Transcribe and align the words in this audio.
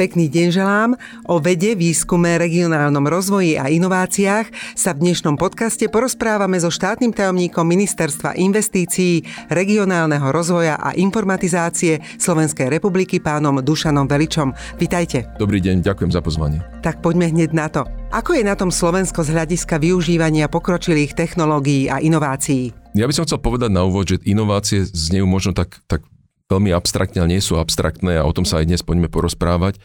Pekný 0.00 0.32
deň 0.32 0.48
želám. 0.48 0.90
O 1.28 1.44
vede, 1.44 1.76
výskume, 1.76 2.40
regionálnom 2.40 3.04
rozvoji 3.04 3.60
a 3.60 3.68
inováciách 3.68 4.48
sa 4.72 4.96
v 4.96 5.04
dnešnom 5.04 5.36
podcaste 5.36 5.92
porozprávame 5.92 6.56
so 6.56 6.72
štátnym 6.72 7.12
tajomníkom 7.12 7.68
Ministerstva 7.68 8.32
investícií, 8.40 9.28
regionálneho 9.52 10.32
rozvoja 10.32 10.80
a 10.80 10.96
informatizácie 10.96 12.00
Slovenskej 12.16 12.72
republiky 12.72 13.20
pánom 13.20 13.60
Dušanom 13.60 14.08
Veličom. 14.08 14.56
Vitajte. 14.80 15.36
Dobrý 15.36 15.60
deň, 15.60 15.84
ďakujem 15.84 16.16
za 16.16 16.24
pozvanie. 16.24 16.64
Tak 16.80 17.04
poďme 17.04 17.28
hneď 17.28 17.52
na 17.52 17.68
to. 17.68 17.84
Ako 18.08 18.40
je 18.40 18.48
na 18.48 18.56
tom 18.56 18.72
Slovensko 18.72 19.20
z 19.20 19.36
hľadiska 19.36 19.76
využívania 19.76 20.48
pokročilých 20.48 21.12
technológií 21.12 21.92
a 21.92 22.00
inovácií? 22.00 22.72
Ja 22.96 23.04
by 23.04 23.12
som 23.12 23.28
chcel 23.28 23.44
povedať 23.44 23.68
na 23.68 23.84
úvod, 23.84 24.08
že 24.08 24.16
inovácie 24.24 24.80
znejú 24.80 25.28
možno 25.28 25.52
tak, 25.52 25.84
tak 25.84 26.08
veľmi 26.50 26.74
abstraktne, 26.74 27.22
ale 27.22 27.38
nie 27.38 27.42
sú 27.42 27.56
abstraktné 27.56 28.18
a 28.18 28.26
o 28.26 28.34
tom 28.34 28.42
sa 28.42 28.58
aj 28.58 28.66
dnes 28.66 28.82
poďme 28.82 29.06
porozprávať. 29.06 29.78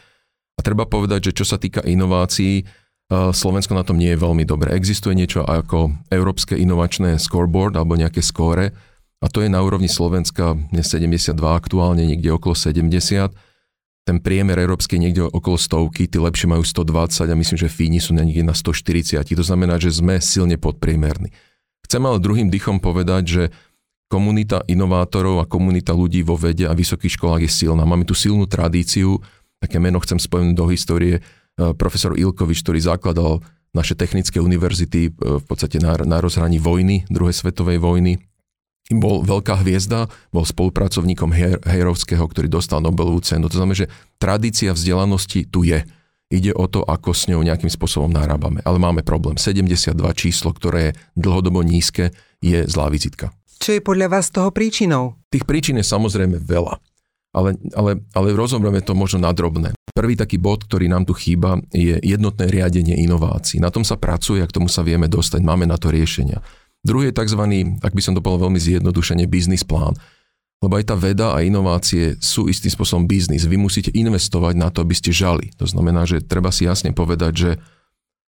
A 0.58 0.60
treba 0.60 0.84
povedať, 0.84 1.30
že 1.30 1.36
čo 1.38 1.44
sa 1.46 1.56
týka 1.56 1.86
inovácií, 1.86 2.66
eh, 2.66 3.30
Slovensko 3.30 3.78
na 3.78 3.86
tom 3.86 3.96
nie 3.96 4.10
je 4.12 4.18
veľmi 4.18 4.42
dobre. 4.42 4.74
Existuje 4.74 5.14
niečo 5.14 5.46
ako 5.46 5.94
Európske 6.10 6.58
inovačné 6.58 7.22
scoreboard 7.22 7.78
alebo 7.78 7.94
nejaké 7.94 8.20
skóre 8.20 8.74
a 9.24 9.32
to 9.32 9.40
je 9.40 9.48
na 9.48 9.64
úrovni 9.64 9.88
Slovenska 9.88 10.52
dnes 10.68 10.92
72, 10.92 11.32
aktuálne 11.40 12.04
niekde 12.04 12.36
okolo 12.36 12.52
70. 12.52 13.32
Ten 14.06 14.22
priemer 14.22 14.60
európsky 14.60 15.00
je 15.00 15.02
niekde 15.08 15.22
okolo 15.24 15.56
stovky, 15.58 16.06
tí 16.06 16.20
lepšie 16.20 16.46
majú 16.46 16.62
120 16.62 17.26
a 17.26 17.34
myslím, 17.34 17.58
že 17.58 17.72
Fíni 17.72 17.98
sú 17.98 18.14
niekde 18.14 18.44
na 18.44 18.54
140. 18.54 19.24
To 19.24 19.44
znamená, 19.44 19.80
že 19.80 19.90
sme 19.90 20.20
silne 20.20 20.60
podpriemerní. 20.60 21.32
Chcem 21.88 22.02
ale 22.04 22.22
druhým 22.22 22.52
dychom 22.52 22.78
povedať, 22.78 23.22
že 23.24 23.42
komunita 24.06 24.62
inovátorov 24.70 25.42
a 25.42 25.50
komunita 25.50 25.90
ľudí 25.90 26.22
vo 26.22 26.38
vede 26.38 26.66
a 26.70 26.74
vysokých 26.74 27.18
školách 27.18 27.42
je 27.46 27.50
silná. 27.50 27.82
Máme 27.82 28.06
tu 28.06 28.14
silnú 28.14 28.46
tradíciu, 28.46 29.18
také 29.58 29.82
meno 29.82 29.98
chcem 29.98 30.18
spomenúť 30.18 30.56
do 30.56 30.66
histórie, 30.70 31.14
e, 31.18 31.22
profesor 31.74 32.14
Ilkovič, 32.14 32.62
ktorý 32.62 32.78
zakladal 32.78 33.42
naše 33.74 33.98
technické 33.98 34.38
univerzity 34.38 35.10
e, 35.10 35.40
v 35.42 35.44
podstate 35.44 35.82
na, 35.82 35.98
na 36.06 36.22
rozhraní 36.22 36.62
vojny, 36.62 37.02
druhej 37.10 37.34
svetovej 37.34 37.82
vojny. 37.82 38.22
Bol 38.86 39.26
veľká 39.26 39.66
hviezda, 39.66 40.06
bol 40.30 40.46
spolupracovníkom 40.46 41.34
Hejrovského, 41.66 42.22
ktorý 42.22 42.46
dostal 42.46 42.78
Nobelovú 42.78 43.18
cenu. 43.18 43.50
To 43.50 43.58
znamená, 43.58 43.74
že 43.74 43.90
tradícia 44.22 44.70
vzdelanosti 44.70 45.50
tu 45.50 45.66
je. 45.66 45.82
Ide 46.30 46.54
o 46.54 46.70
to, 46.70 46.86
ako 46.86 47.10
s 47.10 47.26
ňou 47.26 47.42
nejakým 47.42 47.70
spôsobom 47.70 48.06
narábame. 48.14 48.62
Ale 48.62 48.78
máme 48.78 49.02
problém. 49.02 49.34
72 49.34 49.90
číslo, 50.14 50.54
ktoré 50.54 50.94
je 50.94 50.96
dlhodobo 51.18 51.66
nízke, 51.66 52.14
je 52.38 52.62
zlá 52.70 52.86
vizitka. 52.86 53.34
Čo 53.66 53.74
je 53.74 53.82
podľa 53.82 54.14
vás 54.14 54.30
toho 54.30 54.54
príčinou? 54.54 55.18
Tých 55.26 55.42
príčin 55.42 55.74
je 55.74 55.82
samozrejme 55.82 56.38
veľa, 56.38 56.78
ale, 57.34 57.58
ale, 57.74 57.98
ale 58.14 58.28
rozoberieme 58.30 58.78
to 58.78 58.94
možno 58.94 59.26
na 59.26 59.34
drobné. 59.34 59.74
Prvý 59.90 60.14
taký 60.14 60.38
bod, 60.38 60.70
ktorý 60.70 60.86
nám 60.86 61.02
tu 61.02 61.18
chýba, 61.18 61.58
je 61.74 61.98
jednotné 61.98 62.46
riadenie 62.46 62.94
inovácií. 62.94 63.58
Na 63.58 63.74
tom 63.74 63.82
sa 63.82 63.98
pracuje 63.98 64.38
a 64.38 64.46
k 64.46 64.54
tomu 64.54 64.70
sa 64.70 64.86
vieme 64.86 65.10
dostať, 65.10 65.42
máme 65.42 65.66
na 65.66 65.74
to 65.74 65.90
riešenia. 65.90 66.46
Druhý 66.86 67.10
je 67.10 67.18
tzv., 67.18 67.42
ak 67.82 67.90
by 67.90 68.02
som 68.06 68.14
to 68.14 68.22
povedal 68.22 68.46
veľmi 68.46 68.62
zjednodušene, 68.62 69.26
biznis 69.26 69.66
plán. 69.66 69.98
Lebo 70.62 70.78
aj 70.78 70.86
tá 70.86 70.94
veda 70.94 71.34
a 71.34 71.42
inovácie 71.42 72.22
sú 72.22 72.46
istým 72.46 72.70
spôsobom 72.70 73.10
biznis. 73.10 73.50
Vy 73.50 73.58
musíte 73.58 73.90
investovať 73.90 74.54
na 74.54 74.70
to, 74.70 74.86
aby 74.86 74.94
ste 74.94 75.10
žali. 75.10 75.50
To 75.58 75.66
znamená, 75.66 76.06
že 76.06 76.22
treba 76.22 76.54
si 76.54 76.70
jasne 76.70 76.94
povedať, 76.94 77.32
že 77.34 77.50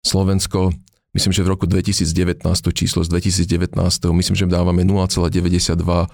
Slovensko 0.08 0.72
myslím, 1.16 1.32
že 1.32 1.44
v 1.44 1.48
roku 1.48 1.64
2019, 1.64 2.44
to 2.44 2.70
číslo 2.72 3.04
z 3.04 3.08
2019, 3.08 3.76
myslím, 4.12 4.36
že 4.36 4.44
dávame 4.48 4.82
0,92% 4.84 6.08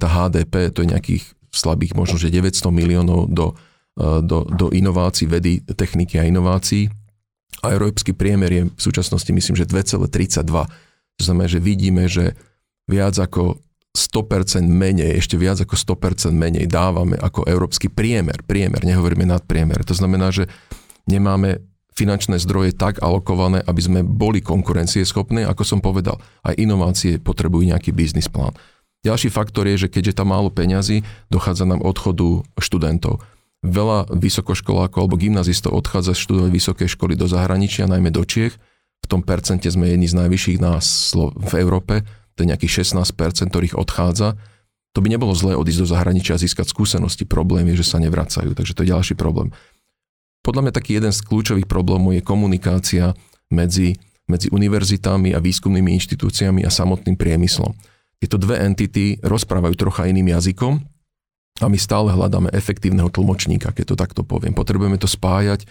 HDP, 0.00 0.54
to 0.72 0.80
je 0.84 0.88
nejakých 0.88 1.24
slabých 1.52 1.96
možno, 1.96 2.20
že 2.20 2.32
900 2.32 2.68
miliónov 2.68 3.32
do, 3.32 3.56
e, 3.96 4.20
do, 4.20 4.44
do 4.44 4.66
inovácií, 4.72 5.28
vedy, 5.28 5.64
techniky 5.64 6.20
a 6.20 6.28
inovácií. 6.28 6.92
A 7.64 7.72
európsky 7.72 8.12
priemer 8.12 8.50
je 8.52 8.62
v 8.68 8.80
súčasnosti 8.80 9.32
myslím, 9.32 9.56
že 9.56 9.64
2,32. 9.64 10.44
To 11.16 11.22
znamená, 11.24 11.48
že 11.48 11.60
vidíme, 11.62 12.04
že 12.04 12.36
viac 12.84 13.16
ako 13.16 13.56
100% 13.96 14.68
menej, 14.68 15.16
ešte 15.16 15.40
viac 15.40 15.56
ako 15.64 15.74
100% 15.96 16.36
menej 16.36 16.68
dávame 16.68 17.16
ako 17.16 17.48
európsky 17.48 17.88
priemer. 17.88 18.44
Priemer, 18.44 18.84
nehovoríme 18.84 19.24
nadpriemer. 19.24 19.80
To 19.88 19.96
znamená, 19.96 20.28
že 20.28 20.52
nemáme 21.08 21.64
finančné 21.96 22.36
zdroje 22.36 22.76
tak 22.76 23.00
alokované, 23.00 23.64
aby 23.64 23.80
sme 23.80 24.00
boli 24.04 24.44
konkurencieschopní, 24.44 25.48
ako 25.48 25.64
som 25.64 25.80
povedal. 25.80 26.20
Aj 26.44 26.52
inovácie 26.52 27.16
potrebujú 27.16 27.64
nejaký 27.64 27.96
biznis 27.96 28.28
plán. 28.28 28.52
Ďalší 29.00 29.32
faktor 29.32 29.64
je, 29.70 29.86
že 29.86 29.88
keďže 29.88 30.20
tam 30.20 30.36
málo 30.36 30.52
peňazí, 30.52 31.02
dochádza 31.32 31.64
nám 31.64 31.80
odchodu 31.80 32.44
študentov. 32.60 33.24
Veľa 33.64 34.12
vysokoškolákov 34.12 34.98
alebo 35.08 35.16
gymnazistov 35.16 35.72
odchádza 35.72 36.12
študovať 36.12 36.50
vysoké 36.52 36.84
školy 36.84 37.16
do 37.16 37.24
zahraničia, 37.24 37.88
najmä 37.88 38.12
do 38.12 38.22
Čiech. 38.22 38.54
V 39.00 39.06
tom 39.08 39.24
percente 39.24 39.70
sme 39.70 39.88
jedni 39.88 40.10
z 40.10 40.18
najvyšších 40.20 40.58
na 40.60 40.78
v 41.32 41.52
Európe, 41.56 42.02
to 42.36 42.44
je 42.44 42.50
nejakých 42.52 42.84
16%, 42.84 43.48
ktorých 43.48 43.78
odchádza. 43.78 44.36
To 44.92 45.04
by 45.04 45.08
nebolo 45.08 45.32
zlé 45.36 45.56
odísť 45.56 45.84
do 45.84 45.88
zahraničia 45.88 46.36
a 46.36 46.42
získať 46.42 46.68
skúsenosti. 46.68 47.28
Problém 47.28 47.68
je, 47.72 47.84
že 47.84 47.96
sa 47.96 47.98
nevracajú, 48.00 48.52
takže 48.52 48.72
to 48.76 48.84
je 48.84 48.92
ďalší 48.92 49.14
problém. 49.16 49.52
Podľa 50.46 50.62
mňa 50.62 50.76
taký 50.78 51.02
jeden 51.02 51.10
z 51.10 51.26
kľúčových 51.26 51.66
problémov 51.66 52.14
je 52.14 52.22
komunikácia 52.22 53.18
medzi, 53.50 53.98
medzi 54.30 54.46
univerzitami 54.54 55.34
a 55.34 55.42
výskumnými 55.42 55.90
inštitúciami 55.98 56.62
a 56.62 56.70
samotným 56.70 57.18
priemyslom. 57.18 57.74
Tieto 58.22 58.38
dve 58.38 58.62
entity 58.62 59.18
rozprávajú 59.26 59.74
trocha 59.74 60.06
iným 60.06 60.30
jazykom 60.30 60.78
a 61.58 61.66
my 61.66 61.74
stále 61.74 62.14
hľadáme 62.14 62.54
efektívneho 62.54 63.10
tlmočníka, 63.10 63.74
keď 63.74 63.84
to 63.90 63.96
takto 63.98 64.22
poviem. 64.22 64.54
Potrebujeme 64.54 65.02
to 65.02 65.10
spájať, 65.10 65.66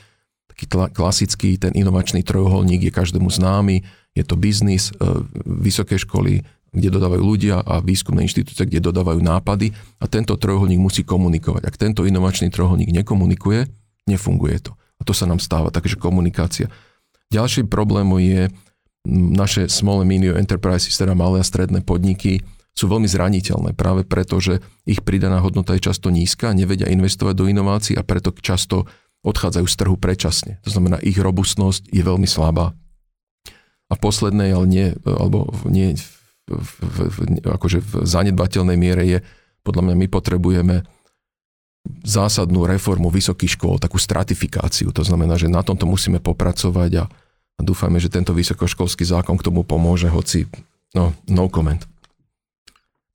taký 0.52 0.68
klasický, 0.92 1.56
ten 1.56 1.72
inovačný 1.72 2.28
trojuholník 2.28 2.84
je 2.84 2.92
každému 2.92 3.32
známy, 3.32 3.80
je 4.12 4.24
to 4.28 4.36
biznis, 4.36 4.92
e, 4.92 5.24
vysoké 5.48 5.96
školy, 5.96 6.44
kde 6.76 6.92
dodávajú 6.92 7.24
ľudia 7.24 7.64
a 7.64 7.80
výskumné 7.80 8.28
inštitúcie, 8.28 8.68
kde 8.68 8.84
dodávajú 8.84 9.24
nápady 9.24 9.72
a 10.04 10.06
tento 10.12 10.36
trojuholník 10.36 10.84
musí 10.84 11.08
komunikovať. 11.08 11.64
Ak 11.64 11.80
tento 11.80 12.04
inovačný 12.04 12.52
trojuholník 12.52 12.92
nekomunikuje, 12.92 13.85
Nefunguje 14.06 14.62
to. 14.62 14.72
A 14.98 15.02
to 15.04 15.12
sa 15.12 15.26
nám 15.26 15.42
stáva, 15.42 15.74
takže 15.74 16.00
komunikácia. 16.00 16.72
Ďalší 17.34 17.68
problém 17.68 18.08
je, 18.22 18.42
naše 19.10 19.70
small 19.70 20.02
and 20.02 20.10
medium 20.10 20.38
enterprises, 20.38 20.98
teda 20.98 21.14
malé 21.14 21.42
a 21.42 21.46
stredné 21.46 21.86
podniky, 21.86 22.42
sú 22.76 22.92
veľmi 22.92 23.08
zraniteľné 23.08 23.72
práve 23.72 24.04
preto, 24.04 24.36
že 24.44 24.60
ich 24.84 25.00
pridaná 25.00 25.40
hodnota 25.40 25.78
je 25.80 25.88
často 25.88 26.12
nízka, 26.12 26.52
nevedia 26.52 26.92
investovať 26.92 27.34
do 27.34 27.48
inovácií 27.48 27.96
a 27.96 28.04
preto 28.04 28.36
často 28.36 28.84
odchádzajú 29.24 29.66
z 29.66 29.76
trhu 29.80 29.96
predčasne. 29.96 30.60
To 30.68 30.70
znamená, 30.70 31.00
ich 31.00 31.16
robustnosť 31.16 31.88
je 31.90 32.04
veľmi 32.04 32.28
slabá. 32.28 32.76
A 33.88 33.94
v 33.96 34.00
poslednej, 34.04 34.52
ale 34.52 34.66
nie, 34.68 34.88
alebo 35.08 35.56
nie 35.72 35.96
v, 36.46 36.62
v, 36.84 36.98
v, 37.10 37.18
akože 37.48 37.80
v 37.80 37.92
zanedbateľnej 38.04 38.78
miere 38.78 39.04
je, 39.08 39.18
podľa 39.66 39.82
mňa 39.90 39.96
my 39.96 40.08
potrebujeme 40.12 40.76
zásadnú 42.06 42.66
reformu 42.66 43.10
vysokých 43.10 43.58
škôl, 43.58 43.82
takú 43.82 43.98
stratifikáciu. 43.98 44.94
To 44.94 45.04
znamená, 45.06 45.38
že 45.38 45.50
na 45.50 45.66
tomto 45.66 45.90
musíme 45.90 46.22
popracovať 46.22 46.92
a, 47.02 47.06
a 47.58 47.62
dúfame, 47.62 48.02
že 48.02 48.14
tento 48.14 48.34
vysokoškolský 48.34 49.06
zákon 49.06 49.38
k 49.38 49.46
tomu 49.46 49.66
pomôže, 49.66 50.10
hoci 50.10 50.46
no, 50.94 51.14
no 51.30 51.50
comment. 51.50 51.82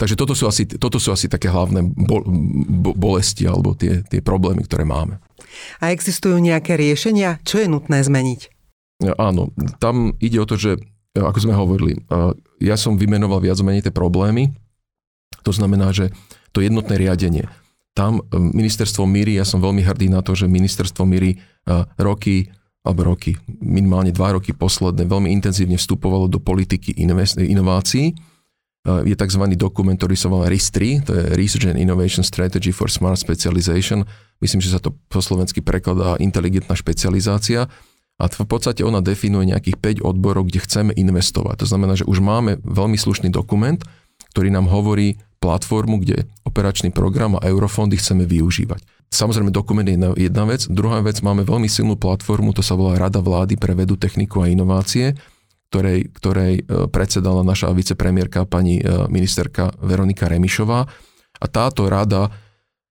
Takže 0.01 0.17
toto 0.17 0.33
sú 0.33 0.49
asi, 0.49 0.65
toto 0.65 0.97
sú 0.97 1.13
asi 1.13 1.29
také 1.29 1.53
hlavné 1.53 1.85
bo, 1.85 2.25
bo, 2.65 2.97
bolesti 2.97 3.45
alebo 3.45 3.77
tie, 3.77 4.01
tie 4.01 4.25
problémy, 4.25 4.65
ktoré 4.65 4.89
máme. 4.89 5.21
A 5.77 5.93
existujú 5.93 6.41
nejaké 6.41 6.81
riešenia? 6.81 7.37
Čo 7.45 7.61
je 7.61 7.69
nutné 7.69 8.01
zmeniť? 8.01 8.49
Áno, 9.21 9.53
tam 9.77 10.17
ide 10.17 10.41
o 10.41 10.49
to, 10.49 10.57
že 10.57 10.81
ako 11.13 11.39
sme 11.43 11.55
hovorili, 11.57 12.01
ja 12.63 12.77
som 12.81 12.97
vymenoval 12.97 13.45
viac 13.45 13.61
menej 13.61 13.89
tie 13.89 13.93
problémy. 13.93 14.57
To 15.45 15.53
znamená, 15.53 15.93
že 15.93 16.13
to 16.53 16.65
jednotné 16.65 16.97
riadenie 16.97 17.49
tam 17.95 18.23
e, 18.23 18.39
ministerstvo 18.39 19.07
Míry, 19.07 19.39
ja 19.39 19.47
som 19.47 19.59
veľmi 19.59 19.83
hrdý 19.83 20.11
na 20.11 20.23
to, 20.23 20.35
že 20.39 20.51
ministerstvo 20.51 21.03
Míry 21.07 21.37
e, 21.37 21.39
roky, 21.99 22.49
alebo 22.87 23.13
roky, 23.13 23.37
minimálne 23.61 24.15
dva 24.15 24.39
roky 24.39 24.55
posledné, 24.55 25.05
veľmi 25.05 25.29
intenzívne 25.31 25.77
vstupovalo 25.77 26.31
do 26.31 26.41
politiky 26.41 26.97
inovácií. 27.37 28.07
E, 28.11 28.15
je 29.05 29.15
tzv. 29.19 29.43
dokument, 29.59 29.99
ktorý 29.99 30.17
sa 30.17 30.31
volá 30.31 30.47
RIS-3, 30.49 30.79
to 31.05 31.11
je 31.13 31.23
Research 31.35 31.67
and 31.69 31.79
Innovation 31.83 32.23
Strategy 32.23 32.71
for 32.71 32.89
Smart 32.89 33.19
Specialization. 33.19 34.07
Myslím, 34.39 34.63
že 34.63 34.73
sa 34.73 34.81
to 34.81 34.95
po 35.11 35.21
slovensky 35.21 35.61
prekladá 35.61 36.17
inteligentná 36.23 36.73
špecializácia. 36.79 37.69
A 38.21 38.29
v 38.29 38.45
podstate 38.45 38.85
ona 38.85 39.01
definuje 39.01 39.49
nejakých 39.49 40.05
5 40.05 40.05
odborov, 40.05 40.53
kde 40.53 40.61
chceme 40.61 40.93
investovať. 40.93 41.65
To 41.65 41.67
znamená, 41.73 41.97
že 41.97 42.05
už 42.05 42.21
máme 42.21 42.61
veľmi 42.61 43.01
slušný 43.01 43.33
dokument, 43.33 43.81
ktorý 44.31 44.49
nám 44.55 44.71
hovorí, 44.71 45.19
platformu, 45.41 46.05
kde 46.05 46.29
operačný 46.45 46.93
program 46.93 47.35
a 47.41 47.49
eurofondy 47.49 47.97
chceme 47.97 48.29
využívať. 48.29 48.85
Samozrejme, 49.11 49.51
dokument 49.51 49.89
je 49.89 49.99
jedna 49.99 50.47
vec. 50.47 50.71
Druhá 50.71 51.03
vec, 51.03 51.19
máme 51.19 51.43
veľmi 51.43 51.67
silnú 51.67 51.99
platformu, 51.99 52.55
to 52.55 52.63
sa 52.63 52.79
volá 52.79 52.95
Rada 52.95 53.19
vlády 53.19 53.59
pre 53.59 53.75
vedu, 53.75 53.99
techniku 53.99 54.47
a 54.47 54.53
inovácie, 54.53 55.19
ktorej, 55.73 56.15
ktorej 56.15 56.63
e, 56.63 56.87
predsedala 56.87 57.43
naša 57.43 57.75
vicepremiérka 57.75 58.47
pani 58.47 58.79
e, 58.79 58.87
ministerka 59.11 59.75
Veronika 59.83 60.31
Remišová. 60.31 60.87
A 61.41 61.47
táto 61.51 61.91
rada 61.91 62.31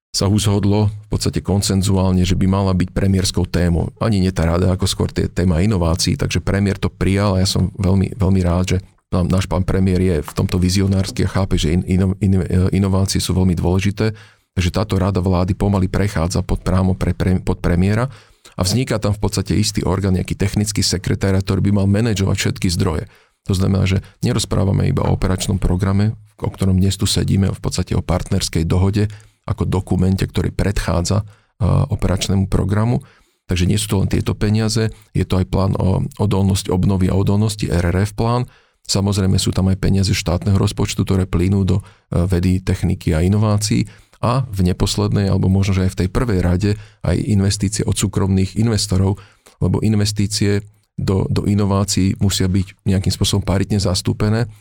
sa 0.10 0.26
uzhodlo 0.26 0.90
v 0.90 1.08
podstate 1.08 1.40
koncenzuálne, 1.40 2.26
že 2.26 2.34
by 2.34 2.50
mala 2.50 2.74
byť 2.74 2.90
premiérskou 2.92 3.46
témou. 3.46 3.94
Ani 4.02 4.20
nie 4.20 4.34
tá 4.34 4.50
rada, 4.50 4.74
ako 4.74 4.90
skôr 4.90 5.10
tie 5.14 5.30
téma 5.30 5.62
inovácií, 5.62 6.18
takže 6.18 6.42
premiér 6.42 6.82
to 6.82 6.90
prijal 6.90 7.38
a 7.38 7.46
ja 7.46 7.48
som 7.48 7.70
veľmi, 7.78 8.18
veľmi 8.18 8.42
rád, 8.42 8.76
že 8.76 8.78
náš 9.10 9.50
pán 9.50 9.66
premiér 9.66 10.02
je 10.02 10.16
v 10.22 10.32
tomto 10.38 10.62
vizionársky 10.62 11.26
a 11.26 11.32
chápe, 11.32 11.58
že 11.58 11.74
in, 11.74 11.82
in, 11.90 12.02
in, 12.22 12.34
inovácie 12.70 13.18
sú 13.18 13.34
veľmi 13.34 13.58
dôležité, 13.58 14.14
takže 14.54 14.70
táto 14.70 15.02
rada 15.02 15.18
vlády 15.18 15.58
pomaly 15.58 15.90
prechádza 15.90 16.46
pod 16.46 16.62
prámo 16.62 16.94
pre, 16.94 17.18
pre, 17.18 17.42
pod 17.42 17.58
premiéra 17.60 18.10
a 18.54 18.62
vzniká 18.62 19.02
tam 19.02 19.16
v 19.16 19.22
podstate 19.24 19.58
istý 19.58 19.82
orgán, 19.82 20.20
nejaký 20.20 20.36
technický 20.36 20.86
sekretár, 20.86 21.34
ktorý 21.40 21.70
by 21.70 21.72
mal 21.82 21.88
manažovať 21.90 22.38
všetky 22.38 22.68
zdroje. 22.70 23.08
To 23.48 23.54
znamená, 23.56 23.88
že 23.88 24.06
nerozprávame 24.22 24.92
iba 24.92 25.08
o 25.08 25.16
operačnom 25.16 25.58
programe, 25.58 26.14
o 26.38 26.52
ktorom 26.52 26.78
dnes 26.78 27.00
tu 27.00 27.10
sedíme, 27.10 27.50
v 27.50 27.62
podstate 27.64 27.98
o 27.98 28.06
partnerskej 28.06 28.68
dohode, 28.68 29.10
ako 29.48 29.66
dokumente, 29.66 30.28
ktorý 30.28 30.54
predchádza 30.54 31.26
operačnému 31.64 32.46
programu. 32.48 33.02
Takže 33.50 33.66
nie 33.66 33.82
sú 33.82 33.88
to 33.90 33.98
len 34.06 34.10
tieto 34.12 34.38
peniaze, 34.38 34.94
je 35.18 35.26
to 35.26 35.42
aj 35.42 35.46
plán 35.50 35.74
o 35.74 36.06
odolnosť 36.22 36.70
obnovy 36.70 37.10
a 37.10 37.18
odolnosti, 37.18 37.66
RRF 37.66 38.14
plán. 38.14 38.46
Samozrejme 38.90 39.38
sú 39.38 39.54
tam 39.54 39.70
aj 39.70 39.78
peniaze 39.78 40.18
štátneho 40.18 40.58
rozpočtu, 40.58 41.06
ktoré 41.06 41.30
plynú 41.30 41.62
do 41.62 41.86
vedy, 42.10 42.58
techniky 42.66 43.14
a 43.14 43.22
inovácií 43.22 43.86
a 44.20 44.44
v 44.50 44.66
neposlednej, 44.66 45.30
alebo 45.30 45.48
možno, 45.48 45.78
že 45.78 45.86
aj 45.88 45.92
v 45.94 46.00
tej 46.04 46.10
prvej 46.10 46.40
rade, 46.42 46.72
aj 47.06 47.18
investície 47.22 47.86
od 47.86 47.94
súkromných 47.96 48.58
investorov, 48.58 49.22
lebo 49.62 49.80
investície 49.86 50.66
do, 51.00 51.24
do 51.32 51.48
inovácií 51.48 52.20
musia 52.20 52.52
byť 52.52 52.84
nejakým 52.84 53.14
spôsobom 53.14 53.46
paritne 53.46 53.80
zastúpené 53.80 54.52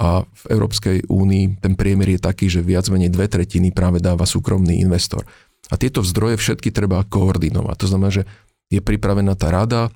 a 0.00 0.24
v 0.24 0.44
Európskej 0.48 1.10
únii 1.12 1.60
ten 1.60 1.76
priemer 1.76 2.16
je 2.16 2.20
taký, 2.24 2.48
že 2.48 2.64
viac 2.64 2.88
menej 2.88 3.12
dve 3.12 3.28
tretiny 3.28 3.70
práve 3.70 4.00
dáva 4.00 4.24
súkromný 4.24 4.80
investor. 4.80 5.28
A 5.70 5.78
tieto 5.78 6.00
zdroje 6.02 6.40
všetky 6.40 6.72
treba 6.74 7.04
koordinovať. 7.06 7.76
To 7.84 7.86
znamená, 7.86 8.10
že 8.10 8.24
je 8.72 8.80
pripravená 8.80 9.36
tá 9.36 9.52
rada, 9.52 9.92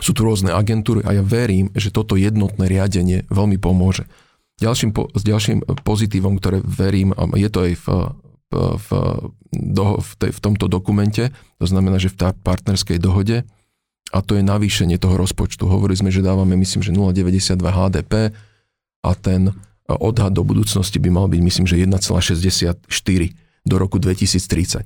sú 0.00 0.12
tu 0.12 0.24
rôzne 0.24 0.52
agentúry 0.52 1.04
a 1.04 1.16
ja 1.16 1.22
verím, 1.24 1.72
že 1.72 1.92
toto 1.92 2.16
jednotné 2.16 2.68
riadenie 2.68 3.24
veľmi 3.32 3.56
pomôže. 3.56 4.04
Ďalším, 4.56 4.96
s 5.12 5.22
ďalším 5.22 5.58
pozitívom, 5.84 6.40
ktoré 6.40 6.64
verím, 6.64 7.12
a 7.12 7.28
je 7.36 7.48
to 7.52 7.58
aj 7.68 7.72
v, 7.76 7.86
v, 8.56 8.88
do, 9.52 9.84
v, 10.00 10.10
tej, 10.16 10.30
v 10.32 10.40
tomto 10.40 10.66
dokumente, 10.68 11.28
to 11.60 11.66
znamená, 11.68 12.00
že 12.00 12.08
v 12.08 12.16
tá 12.16 12.28
partnerskej 12.32 12.96
dohode, 12.96 13.44
a 14.14 14.18
to 14.22 14.38
je 14.38 14.42
navýšenie 14.46 14.96
toho 15.02 15.18
rozpočtu. 15.18 15.66
Hovorili 15.66 15.98
sme, 15.98 16.14
že 16.14 16.24
dávame, 16.24 16.54
myslím, 16.56 16.80
že 16.80 16.94
0,92 16.94 17.58
HDP, 17.58 18.32
a 19.06 19.14
ten 19.14 19.54
odhad 19.86 20.34
do 20.34 20.42
budúcnosti 20.42 20.98
by 20.98 21.10
mal 21.14 21.26
byť, 21.30 21.40
myslím, 21.40 21.66
že 21.70 21.78
1,64 21.78 22.90
do 23.66 23.74
roku 23.78 24.02
2030. 24.02 24.82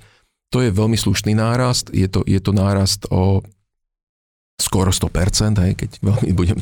To 0.51 0.59
je 0.61 0.71
veľmi 0.75 0.99
slušný 0.99 1.33
nárast, 1.33 1.89
je 1.95 2.05
to, 2.11 2.27
je 2.27 2.41
to 2.43 2.53
nárast 2.53 3.09
o 3.09 3.41
skoro 4.61 4.93
100%, 4.93 5.57
hej, 5.65 5.73
keď 5.75 5.91
veľmi 6.05 6.31
budem 6.41 6.59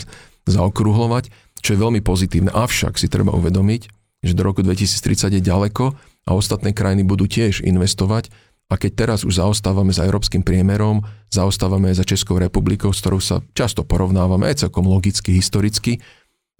zaokrúhlovať, 0.48 1.28
čo 1.60 1.74
je 1.74 1.82
veľmi 1.82 2.00
pozitívne. 2.00 2.54
Avšak 2.54 2.96
si 2.96 3.10
treba 3.10 3.34
uvedomiť, 3.34 3.82
že 4.22 4.32
do 4.34 4.42
roku 4.42 4.64
2030 4.64 5.38
je 5.38 5.42
ďaleko 5.42 5.94
a 6.26 6.30
ostatné 6.34 6.74
krajiny 6.74 7.06
budú 7.06 7.28
tiež 7.28 7.62
investovať 7.62 8.30
a 8.68 8.76
keď 8.76 9.06
teraz 9.06 9.24
už 9.24 9.40
zaostávame 9.40 9.96
za 9.96 10.04
európskym 10.04 10.44
priemerom, 10.44 11.00
zaostávame 11.32 11.88
aj 11.88 12.04
za 12.04 12.08
Českou 12.08 12.36
republikou, 12.36 12.92
s 12.92 13.00
ktorou 13.00 13.20
sa 13.22 13.40
často 13.56 13.80
porovnávame 13.80 14.44
aj 14.52 14.68
celkom 14.68 14.84
logicky, 14.84 15.32
historicky, 15.32 16.04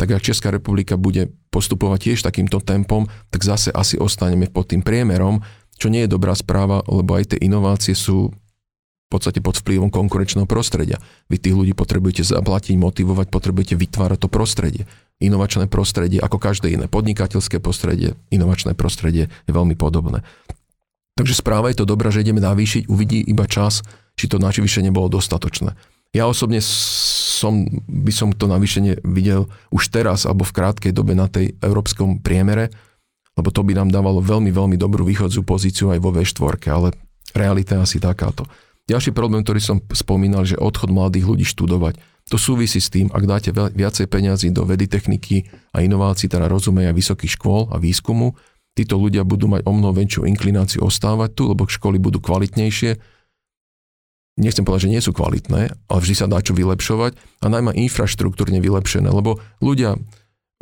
tak 0.01 0.15
ak 0.15 0.25
Česká 0.25 0.49
republika 0.49 0.97
bude 0.97 1.29
postupovať 1.53 1.99
tiež 2.13 2.19
takýmto 2.25 2.63
tempom, 2.65 3.11
tak 3.29 3.45
zase 3.45 3.69
asi 3.75 4.01
ostaneme 4.01 4.49
pod 4.49 4.73
tým 4.73 4.81
priemerom, 4.81 5.45
čo 5.77 5.93
nie 5.93 6.07
je 6.07 6.15
dobrá 6.15 6.33
správa, 6.33 6.81
lebo 6.89 7.19
aj 7.19 7.35
tie 7.35 7.45
inovácie 7.45 7.93
sú 7.93 8.33
v 9.09 9.17
podstate 9.17 9.41
pod 9.41 9.57
vplyvom 9.57 9.89
konkurenčného 9.89 10.45
prostredia. 10.45 11.01
Vy 11.33 11.41
tých 11.41 11.57
ľudí 11.57 11.73
potrebujete 11.73 12.29
zaplatiť, 12.29 12.77
motivovať, 12.77 13.33
potrebujete 13.33 13.75
vytvárať 13.81 14.21
to 14.21 14.29
prostredie. 14.29 14.85
Inovačné 15.17 15.65
prostredie, 15.65 16.21
ako 16.21 16.37
každé 16.37 16.77
iné 16.77 16.93
podnikateľské 16.93 17.57
prostredie, 17.57 18.21
inovačné 18.29 18.77
prostredie 18.77 19.33
je 19.49 19.53
veľmi 19.57 19.81
podobné. 19.81 20.21
Takže 21.17 21.41
správa 21.41 21.73
je 21.73 21.81
to 21.81 21.89
dobrá, 21.89 22.13
že 22.13 22.21
ideme 22.21 22.45
navýšiť, 22.45 22.87
uvidí 22.93 23.25
iba 23.25 23.49
čas, 23.49 23.81
či 24.13 24.29
to 24.29 24.37
navýšenie 24.37 24.93
bolo 24.93 25.09
dostatočné. 25.09 25.73
Ja 26.13 26.29
osobne 26.29 26.61
som, 26.61 27.65
by 27.89 28.13
som 28.13 28.37
to 28.37 28.45
navýšenie 28.45 29.09
videl 29.09 29.49
už 29.73 29.89
teraz 29.89 30.29
alebo 30.29 30.45
v 30.45 30.53
krátkej 30.53 30.93
dobe 30.93 31.17
na 31.17 31.33
tej 31.33 31.57
európskom 31.65 32.21
priemere, 32.21 32.69
lebo 33.41 33.49
to 33.49 33.65
by 33.65 33.73
nám 33.73 33.89
dávalo 33.89 34.21
veľmi, 34.21 34.53
veľmi 34.53 34.77
dobrú 34.77 35.09
východzú 35.09 35.49
pozíciu 35.49 35.97
aj 35.97 36.01
vo 36.05 36.13
V4, 36.13 36.61
ale 36.69 36.93
realita 37.33 37.79
je 37.79 37.85
asi 37.89 37.99
takáto. 38.03 38.45
Ďalší 38.89 39.13
problém, 39.13 39.45
ktorý 39.45 39.61
som 39.61 39.79
spomínal, 39.93 40.49
že 40.49 40.57
odchod 40.57 40.89
mladých 40.89 41.29
ľudí 41.29 41.45
študovať. 41.45 42.01
To 42.33 42.41
súvisí 42.41 42.81
s 42.81 42.89
tým, 42.89 43.13
ak 43.13 43.25
dáte 43.29 43.51
viacej 43.53 44.09
peňazí 44.09 44.49
do 44.49 44.65
vedy, 44.65 44.89
techniky 44.89 45.45
a 45.77 45.85
inovácií, 45.85 46.29
teda 46.29 46.49
rozumeja 46.49 46.97
vysokých 46.97 47.37
škôl 47.37 47.69
a 47.69 47.77
výskumu, 47.77 48.33
títo 48.73 48.97
ľudia 48.97 49.29
budú 49.29 49.49
mať 49.49 49.69
o 49.69 49.73
mnoho 49.77 49.93
väčšiu 49.93 50.25
inklináciu 50.25 50.81
ostávať 50.81 51.37
tu, 51.37 51.43
lebo 51.53 51.69
školy 51.69 52.01
budú 52.01 52.21
kvalitnejšie, 52.21 52.97
nechcem 54.41 54.65
povedať, 54.65 54.89
že 54.89 54.93
nie 54.93 55.03
sú 55.05 55.13
kvalitné, 55.13 55.63
ale 55.91 55.99
vždy 56.01 56.15
sa 56.15 56.31
dá 56.31 56.39
čo 56.41 56.55
vylepšovať 56.57 57.45
a 57.45 57.47
najmä 57.51 57.75
infraštruktúrne 57.89 58.63
vylepšené, 58.63 59.11
lebo 59.11 59.43
ľudia 59.61 59.99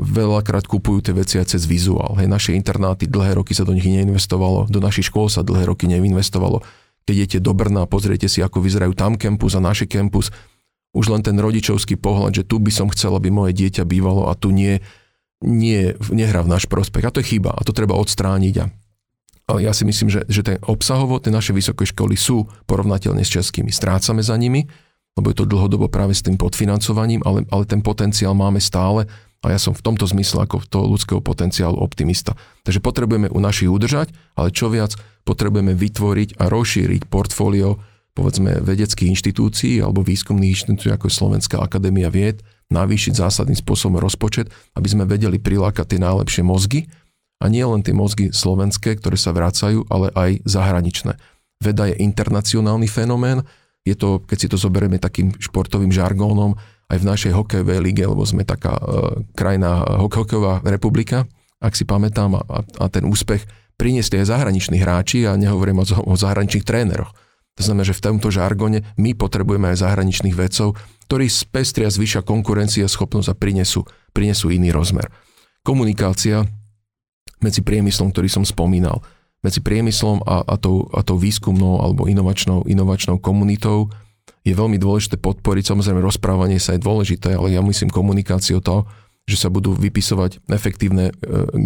veľakrát 0.00 0.64
kupujú 0.68 1.08
tie 1.08 1.14
veci 1.16 1.36
aj 1.40 1.56
cez 1.56 1.64
vizuál. 1.68 2.16
Hej, 2.20 2.28
naše 2.28 2.50
internáty 2.52 3.08
dlhé 3.08 3.36
roky 3.36 3.56
sa 3.56 3.64
do 3.64 3.72
nich 3.72 3.86
neinvestovalo, 3.86 4.68
do 4.68 4.80
našich 4.80 5.08
škôl 5.12 5.28
sa 5.28 5.44
dlhé 5.44 5.68
roky 5.68 5.88
neinvestovalo. 5.88 6.64
Keď 7.06 7.14
idete 7.14 7.38
do 7.38 7.54
Brna, 7.54 7.86
pozriete 7.86 8.26
si, 8.26 8.42
ako 8.42 8.60
vyzerajú 8.60 8.92
tam 8.98 9.14
campus 9.14 9.54
a 9.54 9.62
naše 9.62 9.86
campus, 9.86 10.34
už 10.90 11.12
len 11.12 11.22
ten 11.22 11.38
rodičovský 11.38 11.94
pohľad, 11.96 12.42
že 12.42 12.46
tu 12.46 12.58
by 12.58 12.72
som 12.74 12.90
chcel, 12.90 13.14
aby 13.14 13.30
moje 13.30 13.54
dieťa 13.54 13.86
bývalo 13.86 14.26
a 14.26 14.34
tu 14.34 14.50
nie, 14.50 14.82
nie, 15.44 15.94
nehrá 16.10 16.42
v 16.42 16.50
náš 16.50 16.66
prospech. 16.66 17.06
A 17.06 17.12
to 17.14 17.22
je 17.22 17.38
chyba 17.38 17.54
a 17.54 17.62
to 17.62 17.70
treba 17.70 17.94
odstrániť 17.94 18.54
a 18.58 18.66
ja 19.62 19.70
si 19.70 19.86
myslím, 19.86 20.10
že, 20.10 20.26
že 20.26 20.42
ten 20.42 20.58
obsahovo, 20.66 21.22
tie 21.22 21.30
naše 21.30 21.54
vysoké 21.54 21.86
školy 21.86 22.18
sú 22.18 22.50
porovnateľne 22.66 23.22
s 23.22 23.30
českými. 23.30 23.70
Strácame 23.70 24.18
za 24.18 24.34
nimi, 24.34 24.66
lebo 25.14 25.30
je 25.30 25.38
to 25.38 25.46
dlhodobo 25.46 25.86
práve 25.86 26.18
s 26.18 26.26
tým 26.26 26.34
podfinancovaním, 26.34 27.22
ale, 27.22 27.46
ale 27.54 27.62
ten 27.62 27.78
potenciál 27.78 28.34
máme 28.34 28.58
stále 28.58 29.06
a 29.44 29.52
ja 29.52 29.58
som 29.60 29.76
v 29.76 29.84
tomto 29.84 30.08
zmysle 30.08 30.44
ako 30.44 30.64
toho 30.66 30.86
ľudského 30.88 31.20
potenciálu 31.20 31.76
optimista. 31.76 32.34
Takže 32.64 32.80
potrebujeme 32.80 33.28
u 33.30 33.38
našich 33.38 33.70
udržať, 33.70 34.10
ale 34.34 34.52
čo 34.52 34.72
viac, 34.72 34.96
potrebujeme 35.28 35.76
vytvoriť 35.76 36.40
a 36.40 36.48
rozšíriť 36.48 37.08
portfólio 37.10 37.82
povedzme 38.16 38.64
vedeckých 38.64 39.12
inštitúcií 39.12 39.84
alebo 39.84 40.00
výskumných 40.00 40.56
inštitúcií 40.56 40.88
ako 40.88 41.12
je 41.12 41.18
Slovenská 41.20 41.60
akadémia 41.60 42.08
vied, 42.08 42.40
navýšiť 42.72 43.12
zásadným 43.12 43.60
spôsobom 43.60 44.00
rozpočet, 44.00 44.48
aby 44.72 44.88
sme 44.88 45.04
vedeli 45.04 45.36
prilákať 45.36 45.94
tie 45.94 46.00
najlepšie 46.00 46.42
mozgy, 46.42 46.88
a 47.36 47.52
nie 47.52 47.60
len 47.60 47.84
tie 47.84 47.92
mozgy 47.92 48.32
slovenské, 48.32 48.96
ktoré 48.96 49.20
sa 49.20 49.36
vracajú, 49.36 49.84
ale 49.92 50.08
aj 50.16 50.40
zahraničné. 50.48 51.20
Veda 51.60 51.88
je 51.88 52.00
internacionálny 52.00 52.88
fenomén, 52.88 53.44
je 53.84 53.94
to, 53.94 54.24
keď 54.24 54.38
si 54.40 54.48
to 54.50 54.56
zoberieme 54.58 54.98
takým 54.98 55.36
športovým 55.36 55.92
žargónom, 55.92 56.56
aj 56.86 56.98
v 57.02 57.08
našej 57.08 57.32
hokejovej 57.34 57.82
lige, 57.82 58.04
lebo 58.06 58.22
sme 58.22 58.46
taká 58.46 58.78
e, 58.78 58.82
krajná 59.34 59.82
hokejová 59.98 60.62
republika, 60.62 61.26
ak 61.58 61.74
si 61.74 61.82
pamätám, 61.82 62.38
a, 62.38 62.62
a 62.62 62.84
ten 62.86 63.02
úspech 63.02 63.42
priniesli 63.74 64.22
aj 64.22 64.30
zahraniční 64.30 64.78
hráči 64.80 65.26
a 65.26 65.34
nehovorím 65.34 65.82
o, 65.82 65.84
o 65.84 66.14
zahraničných 66.14 66.64
tréneroch. 66.64 67.12
To 67.56 67.62
znamená, 67.64 67.88
že 67.88 67.96
v 67.96 68.04
tomto 68.04 68.28
žargone 68.28 68.84
my 69.00 69.16
potrebujeme 69.16 69.72
aj 69.72 69.80
zahraničných 69.80 70.36
vedcov, 70.36 70.76
ktorí 71.08 71.26
spestria 71.32 71.88
zvyša 71.88 72.20
konkurencia 72.20 72.84
schopnosť 72.84 73.32
a 73.32 73.34
prinesú, 73.34 73.88
prinesú 74.12 74.52
iný 74.52 74.70
rozmer. 74.76 75.08
Komunikácia 75.64 76.44
medzi 77.40 77.64
priemyslom, 77.64 78.12
ktorý 78.12 78.28
som 78.28 78.44
spomínal. 78.44 79.00
Medzi 79.40 79.64
priemyslom 79.64 80.24
a, 80.24 80.44
a, 80.44 80.54
tou, 80.60 80.88
a 80.92 81.00
tou 81.00 81.16
výskumnou 81.16 81.80
alebo 81.80 82.08
inovačnou, 82.08 82.68
inovačnou 82.68 83.20
komunitou 83.20 83.88
je 84.46 84.54
veľmi 84.54 84.78
dôležité 84.78 85.18
podporiť, 85.18 85.74
samozrejme 85.74 85.98
rozprávanie 85.98 86.62
sa 86.62 86.78
je 86.78 86.86
dôležité, 86.86 87.34
ale 87.34 87.58
ja 87.58 87.60
myslím 87.66 87.90
komunikáciu 87.90 88.62
to, 88.62 88.86
že 89.26 89.42
sa 89.42 89.50
budú 89.50 89.74
vypisovať 89.74 90.46
efektívne 90.46 91.10
e, 91.10 91.12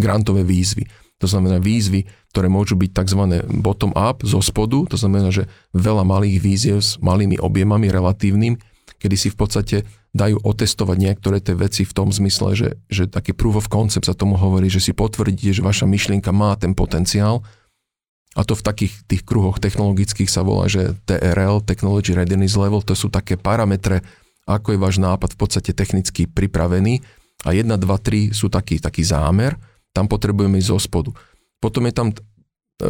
grantové 0.00 0.49
výzvy. 0.49 0.88
To 1.20 1.28
znamená 1.28 1.60
výzvy, 1.60 2.08
ktoré 2.32 2.49
môžu 2.49 2.80
byť 2.80 2.90
tzv. 2.96 3.44
bottom-up, 3.60 4.25
zo 4.25 4.40
spodu, 4.40 4.88
to 4.88 4.96
znamená, 4.96 5.28
že 5.28 5.44
veľa 5.76 6.08
malých 6.08 6.40
výziev 6.40 6.80
s 6.80 6.96
malými 7.04 7.37
objemami 7.37 7.92
relatívnym, 7.92 8.56
kedy 8.96 9.16
si 9.20 9.28
v 9.28 9.37
podstate 9.37 9.76
dajú 10.16 10.40
otestovať 10.40 10.96
niektoré 10.96 11.38
tie 11.44 11.52
veci 11.52 11.84
v 11.84 11.92
tom 11.92 12.08
zmysle, 12.08 12.56
že, 12.56 12.68
že 12.88 13.04
taký 13.06 13.37
proof 13.37 13.60
of 13.60 13.68
concept 13.68 14.08
sa 14.08 14.16
tomu 14.16 14.40
hovorí, 14.40 14.72
že 14.72 14.80
si 14.80 14.96
potvrdíte, 14.96 15.52
že 15.52 15.62
vaša 15.62 15.84
myšlienka 15.84 16.32
má 16.32 16.56
ten 16.56 16.72
potenciál 16.72 17.44
a 18.38 18.46
to 18.46 18.54
v 18.54 18.62
takých 18.62 18.94
tých 19.10 19.22
kruhoch 19.26 19.58
technologických 19.58 20.30
sa 20.30 20.46
volá, 20.46 20.70
že 20.70 20.94
TRL, 21.02 21.66
Technology 21.66 22.14
Readiness 22.14 22.54
Level, 22.54 22.78
to 22.82 22.94
sú 22.94 23.10
také 23.10 23.34
parametre, 23.34 24.06
ako 24.46 24.75
je 24.75 24.78
váš 24.78 24.96
nápad 25.02 25.34
v 25.34 25.38
podstate 25.38 25.70
technicky 25.75 26.30
pripravený 26.30 27.02
a 27.42 27.56
1, 27.56 27.66
2, 27.66 27.75
3 27.80 28.30
sú 28.30 28.46
taký, 28.46 28.78
taký 28.78 29.02
zámer, 29.02 29.58
tam 29.90 30.06
potrebujeme 30.06 30.62
ísť 30.62 30.70
zo 30.70 30.78
spodu. 30.78 31.10
Potom 31.58 31.82
je 31.90 31.94
tam 31.94 32.14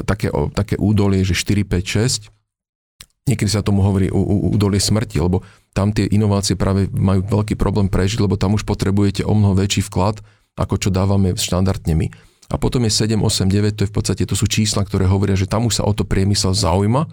také, 0.04 0.28
také 0.52 0.76
údolie, 0.76 1.24
že 1.24 1.32
4, 1.32 1.64
5, 1.64 2.28
6, 2.28 3.28
niekedy 3.28 3.50
sa 3.50 3.64
tomu 3.64 3.80
hovorí 3.80 4.12
údolie 4.12 4.82
smrti, 4.82 5.22
lebo 5.22 5.40
tam 5.72 5.94
tie 5.94 6.04
inovácie 6.04 6.58
práve 6.58 6.90
majú 6.92 7.24
veľký 7.24 7.54
problém 7.56 7.88
prežiť, 7.88 8.20
lebo 8.20 8.36
tam 8.36 8.58
už 8.58 8.66
potrebujete 8.66 9.22
o 9.24 9.32
mnoho 9.32 9.56
väčší 9.56 9.86
vklad, 9.86 10.20
ako 10.58 10.74
čo 10.76 10.88
dávame 10.92 11.32
štandardne 11.38 11.94
my. 11.96 12.06
A 12.50 12.58
potom 12.58 12.82
je 12.82 12.92
7, 12.92 13.14
8, 13.14 13.46
9, 13.46 13.78
to 13.78 13.82
je 13.86 13.90
v 13.90 13.94
podstate, 13.94 14.22
to 14.26 14.34
sú 14.34 14.50
čísla, 14.50 14.82
ktoré 14.82 15.06
hovoria, 15.06 15.38
že 15.38 15.46
tam 15.46 15.70
už 15.70 15.80
sa 15.80 15.86
o 15.86 15.94
to 15.94 16.02
priemysel 16.02 16.50
zaujíma 16.50 17.06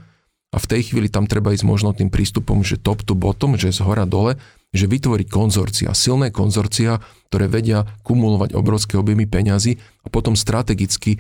a 0.47 0.57
v 0.57 0.69
tej 0.69 0.91
chvíli 0.91 1.11
tam 1.11 1.29
treba 1.29 1.53
ísť 1.53 1.65
možno 1.67 1.93
tým 1.93 2.09
prístupom, 2.09 2.65
že 2.65 2.79
top 2.79 3.05
to 3.05 3.13
bottom, 3.13 3.59
že 3.59 3.69
z 3.69 3.85
hora 3.85 4.09
dole, 4.09 4.39
že 4.71 4.89
vytvoriť 4.89 5.27
konzorcia, 5.29 5.93
silné 5.93 6.33
konzorcia, 6.33 7.03
ktoré 7.29 7.45
vedia 7.51 7.85
kumulovať 8.01 8.55
obrovské 8.55 8.95
objemy 8.95 9.27
peňazí 9.27 9.77
a 10.03 10.07
potom 10.09 10.33
strategicky 10.33 11.19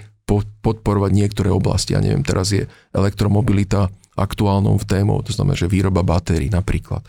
podporovať 0.63 1.11
niektoré 1.15 1.51
oblasti. 1.51 1.95
Ja 1.95 2.03
neviem, 2.03 2.23
teraz 2.23 2.51
je 2.51 2.67
elektromobilita 2.91 3.87
aktuálnou 4.17 4.75
témou, 4.83 5.21
to 5.23 5.31
znamená, 5.31 5.55
že 5.55 5.71
výroba 5.71 6.03
batérií 6.03 6.51
napríklad. 6.51 7.05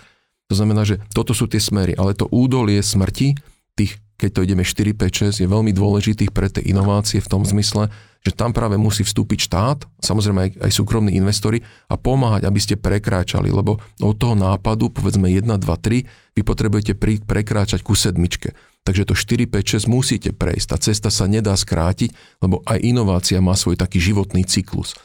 To 0.48 0.54
znamená, 0.54 0.84
že 0.84 1.00
toto 1.12 1.32
sú 1.34 1.48
tie 1.50 1.60
smery, 1.60 1.96
ale 1.98 2.14
to 2.14 2.30
údolie 2.30 2.80
smrti, 2.80 3.36
tých, 3.78 3.92
keď 4.18 4.30
to 4.34 4.40
ideme 4.42 4.66
4, 4.66 4.98
5, 4.98 5.38
6, 5.38 5.42
je 5.42 5.46
veľmi 5.46 5.70
dôležitých 5.70 6.34
pre 6.34 6.50
tie 6.50 6.66
inovácie 6.66 7.22
v 7.22 7.30
tom 7.30 7.46
zmysle, 7.46 7.86
že 8.26 8.34
tam 8.34 8.50
práve 8.50 8.74
musí 8.74 9.06
vstúpiť 9.06 9.46
štát, 9.46 9.78
samozrejme 10.02 10.40
aj, 10.42 10.50
aj 10.66 10.72
súkromní 10.74 11.14
investori 11.14 11.62
a 11.86 11.94
pomáhať, 11.94 12.50
aby 12.50 12.58
ste 12.58 12.74
prekráčali, 12.74 13.54
lebo 13.54 13.78
od 14.02 14.14
toho 14.18 14.34
nápadu, 14.34 14.90
povedzme 14.90 15.30
1, 15.30 15.46
2, 15.46 15.62
3, 15.62 16.34
vy 16.34 16.42
potrebujete 16.42 16.98
pri, 16.98 17.22
prekráčať 17.22 17.86
ku 17.86 17.94
sedmičke. 17.94 18.58
Takže 18.82 19.06
to 19.06 19.14
4, 19.14 19.46
5, 19.46 19.86
6 19.86 19.86
musíte 19.86 20.30
prejsť. 20.34 20.66
Tá 20.66 20.76
cesta 20.82 21.08
sa 21.14 21.30
nedá 21.30 21.54
skrátiť, 21.54 22.10
lebo 22.42 22.64
aj 22.66 22.82
inovácia 22.82 23.38
má 23.38 23.54
svoj 23.54 23.78
taký 23.78 24.02
životný 24.02 24.42
cyklus. 24.42 24.98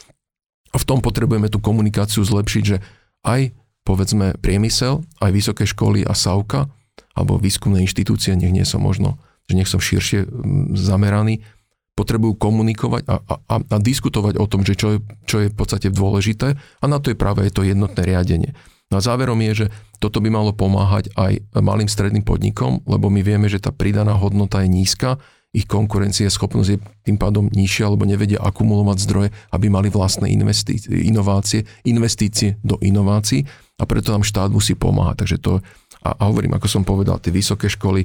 A 0.73 0.81
v 0.81 0.87
tom 0.89 1.05
potrebujeme 1.05 1.53
tú 1.53 1.61
komunikáciu 1.61 2.25
zlepšiť, 2.25 2.63
že 2.65 2.81
aj 3.21 3.53
povedzme 3.85 4.39
priemysel, 4.39 5.03
aj 5.19 5.31
vysoké 5.31 5.67
školy 5.67 6.07
a 6.07 6.15
SAUKA, 6.15 6.71
alebo 7.13 7.38
výskumné 7.38 7.81
inštitúcie, 7.85 8.33
nech 8.33 8.53
nie 8.53 8.65
som 8.65 8.81
možno, 8.81 9.21
že 9.50 9.57
nech 9.57 9.69
som 9.69 9.81
širšie 9.81 10.25
zameraný, 10.73 11.45
potrebujú 11.93 12.33
komunikovať 12.41 13.05
a, 13.05 13.21
a, 13.21 13.55
a 13.62 13.77
diskutovať 13.77 14.41
o 14.41 14.50
tom, 14.50 14.65
že 14.65 14.73
čo 14.73 14.97
je, 14.97 15.00
čo 15.29 15.45
je 15.45 15.47
v 15.53 15.55
podstate 15.55 15.93
dôležité 15.93 16.57
a 16.57 16.85
na 16.89 16.97
to 16.97 17.13
je 17.13 17.17
práve 17.17 17.45
to 17.53 17.62
jednotné 17.62 18.01
riadenie. 18.01 18.57
No 18.89 18.97
a 18.97 19.05
záverom 19.05 19.38
je, 19.45 19.65
že 19.65 19.67
toto 20.01 20.17
by 20.17 20.29
malo 20.33 20.57
pomáhať 20.57 21.13
aj 21.13 21.53
malým 21.62 21.85
stredným 21.85 22.25
podnikom, 22.25 22.81
lebo 22.89 23.13
my 23.13 23.21
vieme, 23.21 23.45
že 23.45 23.62
tá 23.62 23.69
pridaná 23.69 24.17
hodnota 24.17 24.65
je 24.65 24.73
nízka 24.73 25.21
ich 25.53 25.69
konkurencie 25.69 26.25
schopnosť 26.33 26.69
je 26.73 26.81
tým 27.05 27.21
pádom 27.21 27.45
nižšia, 27.45 27.85
alebo 27.85 28.09
nevedia 28.09 28.41
akumulovať 28.41 28.97
zdroje, 29.05 29.29
aby 29.53 29.69
mali 29.69 29.93
vlastné 29.93 30.33
investície, 30.33 30.89
inovácie, 30.89 31.62
investície 31.85 32.57
do 32.65 32.81
inovácií 32.81 33.45
a 33.77 33.85
preto 33.85 34.09
nám 34.09 34.25
štát 34.25 34.50
musí 34.50 34.73
pomáhať. 34.73 35.23
Takže 35.23 35.38
to, 35.38 35.62
a, 36.03 36.19
a 36.19 36.24
hovorím, 36.27 36.60
ako 36.60 36.67
som 36.67 36.83
povedal, 36.83 37.17
tie 37.24 37.31
vysoké 37.31 37.72
školy 37.72 38.03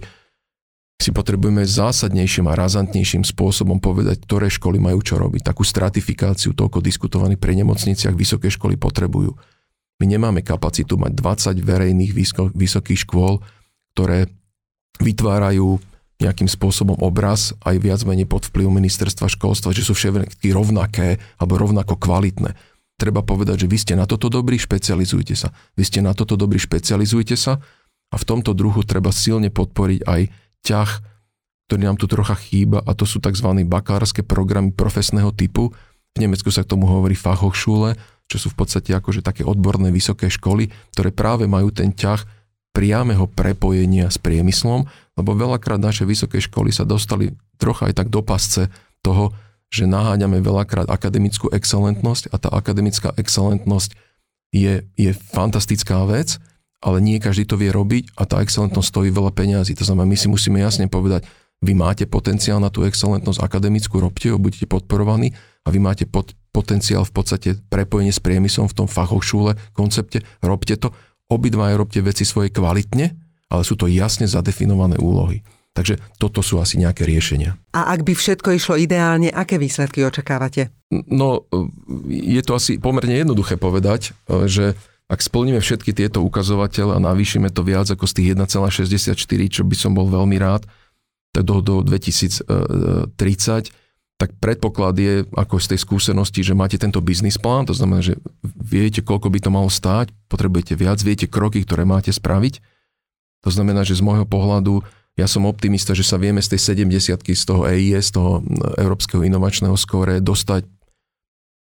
si 0.99 1.15
potrebujeme 1.15 1.63
zásadnejším 1.63 2.51
a 2.51 2.59
razantnejším 2.59 3.23
spôsobom 3.23 3.79
povedať, 3.79 4.19
ktoré 4.27 4.51
školy 4.51 4.83
majú 4.83 4.99
čo 4.99 5.15
robiť. 5.15 5.47
Takú 5.47 5.63
stratifikáciu, 5.63 6.59
toľko 6.59 6.83
diskutovaný 6.83 7.39
pre 7.39 7.55
nemocniciach 7.55 8.19
vysoké 8.19 8.51
školy 8.51 8.75
potrebujú. 8.75 9.31
My 10.03 10.07
nemáme 10.11 10.43
kapacitu 10.43 10.99
mať 10.99 11.15
20 11.55 11.59
verejných 11.63 12.13
vysokých 12.55 13.07
škôl, 13.07 13.43
ktoré 13.95 14.27
vytvárajú 14.99 15.79
nejakým 16.19 16.51
spôsobom 16.51 16.99
obraz, 16.99 17.55
aj 17.63 17.79
viac 17.79 18.03
menej 18.03 18.27
pod 18.27 18.51
vplyvom 18.51 18.75
ministerstva 18.75 19.31
školstva, 19.31 19.71
že 19.71 19.87
sú 19.87 19.95
všetky 19.95 20.51
rovnaké 20.51 21.23
alebo 21.39 21.63
rovnako 21.63 21.95
kvalitné. 21.95 22.59
Treba 22.99 23.23
povedať, 23.23 23.67
že 23.67 23.71
vy 23.71 23.79
ste 23.79 23.95
na 23.95 24.03
toto 24.03 24.27
dobrí, 24.27 24.59
špecializujte 24.59 25.39
sa. 25.39 25.55
Vy 25.79 25.87
ste 25.87 26.03
na 26.03 26.11
toto 26.19 26.35
dobrí, 26.35 26.59
špecializujte 26.59 27.39
sa 27.39 27.63
a 28.09 28.17
v 28.17 28.25
tomto 28.25 28.57
druhu 28.57 28.85
treba 28.85 29.13
silne 29.13 29.53
podporiť 29.53 30.01
aj 30.05 30.21
ťah, 30.65 30.91
ktorý 31.69 31.81
nám 31.85 32.01
tu 32.01 32.09
trocha 32.09 32.37
chýba 32.37 32.81
a 32.81 32.97
to 32.97 33.05
sú 33.05 33.21
tzv. 33.21 33.49
bakárske 33.69 34.25
programy 34.25 34.73
profesného 34.73 35.29
typu. 35.37 35.77
V 36.17 36.19
Nemecku 36.25 36.49
sa 36.49 36.65
k 36.65 36.73
tomu 36.73 36.89
hovorí 36.89 37.13
Fachhochschule, 37.13 38.01
čo 38.29 38.37
sú 38.41 38.49
v 38.53 38.65
podstate 38.65 38.97
akože 38.97 39.21
také 39.21 39.45
odborné 39.45 39.93
vysoké 39.93 40.33
školy, 40.33 40.73
ktoré 40.97 41.13
práve 41.13 41.45
majú 41.45 41.69
ten 41.69 41.93
ťah 41.93 42.25
priameho 42.73 43.29
prepojenia 43.29 44.09
s 44.09 44.17
priemyslom, 44.17 44.89
lebo 45.19 45.31
veľakrát 45.35 45.81
naše 45.81 46.09
vysoké 46.09 46.41
školy 46.41 46.73
sa 46.73 46.89
dostali 46.89 47.35
trocha 47.61 47.91
aj 47.91 47.95
tak 48.01 48.09
do 48.09 48.25
pasce 48.25 48.73
toho, 49.05 49.35
že 49.69 49.85
naháňame 49.85 50.41
veľakrát 50.41 50.89
akademickú 50.89 51.53
excelentnosť 51.53 52.33
a 52.33 52.37
tá 52.41 52.49
akademická 52.49 53.13
excelentnosť 53.19 53.93
je, 54.55 54.89
je 54.97 55.11
fantastická 55.13 56.09
vec, 56.09 56.41
ale 56.79 57.03
nie 57.03 57.19
každý 57.19 57.45
to 57.49 57.59
vie 57.59 57.75
robiť 57.75 58.15
a 58.15 58.27
tá 58.27 58.39
excelentnosť 58.43 58.89
stojí 58.89 59.09
veľa 59.11 59.35
peňazí. 59.35 59.75
To 59.79 59.85
znamená, 59.87 60.07
my 60.07 60.17
si 60.19 60.31
musíme 60.31 60.63
jasne 60.63 60.87
povedať, 60.87 61.27
vy 61.59 61.75
máte 61.75 62.07
potenciál 62.07 62.63
na 62.63 62.71
tú 62.71 62.87
excelentnosť 62.87 63.43
akademickú, 63.43 63.99
robte 63.99 64.31
ho, 64.31 64.39
budete 64.39 64.71
podporovaní 64.71 65.35
a 65.67 65.75
vy 65.75 65.83
máte 65.83 66.07
pod, 66.07 66.39
potenciál 66.55 67.03
v 67.03 67.13
podstate 67.13 67.49
prepojenie 67.67 68.15
s 68.15 68.23
priemyslom 68.23 68.71
v 68.71 68.77
tom 68.79 68.87
fachošúle 68.87 69.59
koncepte, 69.75 70.23
robte 70.39 70.79
to 70.79 70.95
Obidva 71.29 71.77
robte 71.77 72.01
veci 72.01 72.25
svoje 72.25 72.49
kvalitne, 72.49 73.13
ale 73.53 73.63
sú 73.63 73.77
to 73.77 73.85
jasne 73.85 74.25
zadefinované 74.25 74.97
úlohy. 74.97 75.45
Takže 75.77 76.01
toto 76.17 76.41
sú 76.41 76.57
asi 76.57 76.81
nejaké 76.81 77.05
riešenia. 77.05 77.55
A 77.77 77.93
ak 77.93 78.03
by 78.03 78.17
všetko 78.17 78.57
išlo 78.57 78.81
ideálne, 78.81 79.29
aké 79.29 79.61
výsledky 79.61 80.01
očakávate? 80.03 80.73
No, 80.91 81.45
je 82.09 82.41
to 82.41 82.57
asi 82.57 82.81
pomerne 82.81 83.13
jednoduché 83.13 83.61
povedať, 83.61 84.17
že 84.49 84.73
ak 85.09 85.25
splníme 85.25 85.57
všetky 85.59 85.97
tieto 85.97 86.21
ukazovatele 86.21 86.93
a 86.93 87.01
navýšime 87.01 87.49
to 87.49 87.65
viac 87.65 87.89
ako 87.89 88.05
z 88.05 88.13
tých 88.13 88.29
1,64, 88.37 89.17
čo 89.49 89.63
by 89.65 89.77
som 89.77 89.97
bol 89.97 90.05
veľmi 90.05 90.37
rád, 90.37 90.69
tak 91.33 91.49
do, 91.49 91.65
do 91.65 91.81
2030, 91.81 93.73
tak 94.19 94.35
predpoklad 94.43 94.95
je, 94.99 95.15
ako 95.33 95.63
z 95.63 95.67
tej 95.75 95.79
skúsenosti, 95.81 96.43
že 96.43 96.53
máte 96.53 96.77
tento 96.77 96.99
biznis 96.99 97.39
plán, 97.39 97.65
to 97.65 97.73
znamená, 97.73 98.03
že 98.03 98.19
viete, 98.43 99.01
koľko 99.01 99.31
by 99.31 99.39
to 99.41 99.51
malo 99.55 99.71
stáť, 99.71 100.11
potrebujete 100.27 100.75
viac, 100.75 100.99
viete 101.01 101.31
kroky, 101.31 101.63
ktoré 101.63 101.87
máte 101.87 102.11
spraviť. 102.11 102.61
To 103.47 103.51
znamená, 103.55 103.87
že 103.87 103.95
z 103.95 104.03
môjho 104.03 104.27
pohľadu 104.27 104.83
ja 105.19 105.27
som 105.27 105.47
optimista, 105.51 105.99
že 105.99 106.07
sa 106.07 106.15
vieme 106.15 106.39
z 106.39 106.55
tej 106.55 106.79
70 106.79 107.27
z 107.27 107.45
toho 107.47 107.67
EIS, 107.67 108.11
z 108.11 108.23
toho 108.23 108.43
Európskeho 108.79 109.27
inovačného 109.27 109.75
skóre 109.75 110.23
dostať 110.23 110.67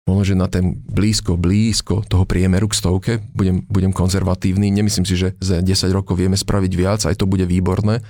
možno, 0.10 0.24
že 0.26 0.36
na 0.36 0.48
ten 0.50 0.82
blízko, 0.82 1.38
blízko 1.38 2.02
toho 2.06 2.26
priemeru 2.26 2.68
k 2.68 2.78
stovke, 2.78 3.14
budem, 3.38 3.64
budem 3.70 3.94
konzervatívny, 3.94 4.74
nemyslím 4.74 5.06
si, 5.06 5.16
že 5.16 5.38
za 5.38 5.62
10 5.62 5.70
rokov 5.94 6.18
vieme 6.18 6.38
spraviť 6.38 6.72
viac, 6.74 7.00
aj 7.06 7.16
to 7.22 7.30
bude 7.30 7.46
výborné. 7.46 8.02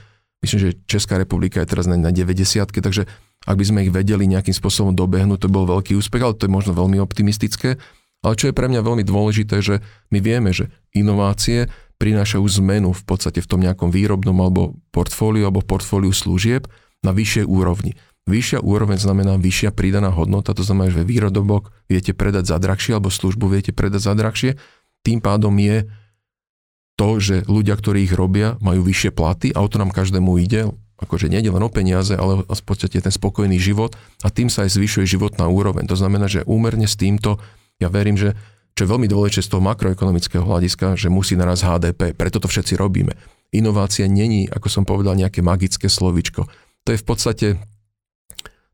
Myslím, 0.41 0.59
že 0.59 0.69
Česká 0.89 1.21
republika 1.21 1.61
je 1.61 1.69
teraz 1.69 1.85
na 1.85 2.09
90 2.09 2.65
takže 2.65 3.05
ak 3.45 3.55
by 3.57 3.65
sme 3.65 3.79
ich 3.85 3.93
vedeli 3.93 4.25
nejakým 4.25 4.53
spôsobom 4.53 4.93
dobehnúť, 4.93 5.45
to 5.45 5.53
bol 5.53 5.69
veľký 5.69 5.93
úspech, 5.97 6.21
ale 6.21 6.37
to 6.37 6.49
je 6.49 6.53
možno 6.53 6.73
veľmi 6.73 6.97
optimistické. 6.97 7.77
Ale 8.21 8.37
čo 8.37 8.49
je 8.49 8.57
pre 8.57 8.69
mňa 8.69 8.85
veľmi 8.85 9.01
dôležité, 9.05 9.61
že 9.65 9.81
my 10.13 10.21
vieme, 10.21 10.53
že 10.53 10.69
inovácie 10.93 11.69
prinášajú 11.97 12.45
zmenu 12.61 12.93
v 12.93 13.03
podstate 13.05 13.41
v 13.41 13.49
tom 13.49 13.61
nejakom 13.61 13.89
výrobnom 13.89 14.33
alebo 14.41 14.77
portfóliu 14.93 15.45
alebo 15.45 15.65
portfóliu 15.65 16.13
služieb 16.13 16.69
na 17.01 17.13
vyššej 17.13 17.45
úrovni. 17.49 17.97
Vyššia 18.29 18.61
úroveň 18.61 19.01
znamená 19.01 19.33
vyššia 19.41 19.73
pridaná 19.73 20.13
hodnota, 20.13 20.53
to 20.53 20.61
znamená, 20.61 20.93
že 20.93 21.01
výrobok 21.01 21.73
viete 21.89 22.13
predať 22.13 22.53
za 22.53 22.57
drahšie 22.61 22.97
alebo 22.97 23.09
službu 23.09 23.49
viete 23.49 23.73
predať 23.73 24.01
za 24.05 24.13
drahšie. 24.13 24.61
Tým 25.01 25.19
pádom 25.25 25.57
je 25.57 25.89
to, 27.01 27.17
že 27.17 27.35
ľudia, 27.49 27.73
ktorí 27.73 28.05
ich 28.05 28.13
robia, 28.13 28.61
majú 28.61 28.85
vyššie 28.85 29.09
platy 29.09 29.49
a 29.57 29.65
o 29.65 29.67
to 29.67 29.81
nám 29.81 29.89
každému 29.89 30.37
ide, 30.37 30.69
akože 31.01 31.33
nie 31.33 31.41
len 31.41 31.65
o 31.65 31.73
peniaze, 31.73 32.13
ale 32.13 32.45
v 32.45 32.61
podstate 32.61 33.01
ten 33.01 33.09
spokojný 33.09 33.57
život 33.57 33.97
a 34.21 34.29
tým 34.29 34.53
sa 34.53 34.69
aj 34.69 34.77
zvyšuje 34.77 35.09
životná 35.09 35.49
úroveň. 35.49 35.89
To 35.89 35.97
znamená, 35.97 36.29
že 36.29 36.45
úmerne 36.45 36.85
s 36.85 36.93
týmto, 36.93 37.41
ja 37.81 37.89
verím, 37.89 38.21
že 38.21 38.37
čo 38.77 38.85
je 38.85 38.91
veľmi 38.93 39.09
dôležité 39.09 39.41
z 39.41 39.51
toho 39.57 39.65
makroekonomického 39.65 40.45
hľadiska, 40.45 40.93
že 40.93 41.09
musí 41.09 41.33
naraz 41.33 41.65
HDP, 41.65 42.13
preto 42.13 42.37
to 42.37 42.45
všetci 42.45 42.77
robíme. 42.77 43.17
Inovácia 43.49 44.05
není, 44.05 44.45
ako 44.47 44.67
som 44.69 44.83
povedal, 44.85 45.17
nejaké 45.17 45.41
magické 45.41 45.89
slovičko. 45.89 46.45
To 46.85 46.89
je 46.93 47.01
v 47.01 47.05
podstate, 47.05 47.47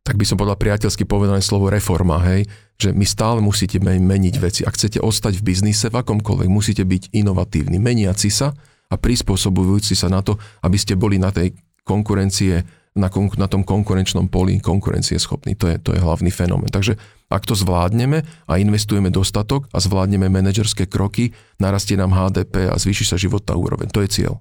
tak 0.07 0.15
by 0.15 0.23
som 0.23 0.39
povedal 0.39 0.55
priateľsky 0.55 1.03
povedané 1.03 1.43
slovo 1.43 1.67
reforma, 1.67 2.23
hej, 2.31 2.47
že 2.79 2.95
my 2.95 3.03
stále 3.03 3.43
musíte 3.43 3.75
meniť 3.83 4.35
veci. 4.39 4.61
Ak 4.63 4.79
chcete 4.79 5.03
ostať 5.03 5.43
v 5.43 5.51
biznise, 5.51 5.91
v 5.91 5.99
akomkoľvek, 5.99 6.47
musíte 6.47 6.87
byť 6.87 7.11
inovatívni, 7.11 7.75
meniaci 7.75 8.31
sa 8.31 8.55
a 8.87 8.95
prispôsobujúci 8.95 9.99
sa 9.99 10.07
na 10.07 10.23
to, 10.23 10.39
aby 10.63 10.79
ste 10.79 10.95
boli 10.95 11.19
na 11.19 11.35
tej 11.35 11.51
konkurencie, 11.83 12.63
na, 12.95 13.11
kon, 13.11 13.27
na 13.35 13.51
tom 13.51 13.67
konkurenčnom 13.67 14.31
poli 14.31 14.63
konkurencie 14.63 15.19
schopný. 15.19 15.59
To 15.59 15.67
je, 15.67 15.75
to 15.75 15.91
je 15.91 15.99
hlavný 15.99 16.31
fenomén. 16.31 16.71
Takže 16.71 16.95
ak 17.27 17.43
to 17.43 17.59
zvládneme 17.59 18.23
a 18.47 18.53
investujeme 18.55 19.11
dostatok 19.11 19.67
a 19.75 19.83
zvládneme 19.83 20.31
manažerské 20.31 20.87
kroky, 20.87 21.35
narastie 21.59 21.99
nám 21.99 22.15
HDP 22.15 22.71
a 22.71 22.79
zvýši 22.79 23.03
sa 23.11 23.19
životná 23.19 23.59
úroveň. 23.59 23.91
To 23.91 23.99
je 23.99 24.07
cieľ. 24.07 24.39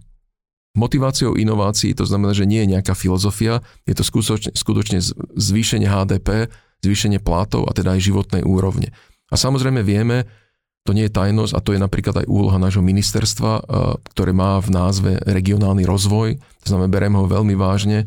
Motiváciou 0.76 1.40
inovácií 1.40 1.96
to 1.96 2.04
znamená, 2.04 2.36
že 2.36 2.44
nie 2.44 2.60
je 2.62 2.76
nejaká 2.76 2.92
filozofia, 2.92 3.64
je 3.88 3.96
to 3.96 4.04
skutočne, 4.04 4.52
skutočne 4.52 5.00
zvýšenie 5.34 5.88
HDP 5.88 6.52
zvýšenie 6.84 7.18
plátov 7.22 7.66
a 7.66 7.72
teda 7.72 7.96
aj 7.96 8.04
životnej 8.04 8.42
úrovne. 8.44 8.92
A 9.32 9.34
samozrejme 9.34 9.82
vieme, 9.82 10.28
to 10.86 10.94
nie 10.94 11.10
je 11.10 11.16
tajnosť 11.16 11.52
a 11.56 11.62
to 11.64 11.74
je 11.74 11.80
napríklad 11.82 12.14
aj 12.22 12.30
úloha 12.30 12.62
nášho 12.62 12.84
ministerstva, 12.84 13.52
e, 13.58 13.62
ktoré 14.14 14.30
má 14.30 14.62
v 14.62 14.70
názve 14.70 15.10
regionálny 15.26 15.82
rozvoj, 15.82 16.38
to 16.62 16.66
znamená, 16.66 16.86
bereme 16.86 17.18
ho 17.18 17.26
veľmi 17.26 17.58
vážne 17.58 18.06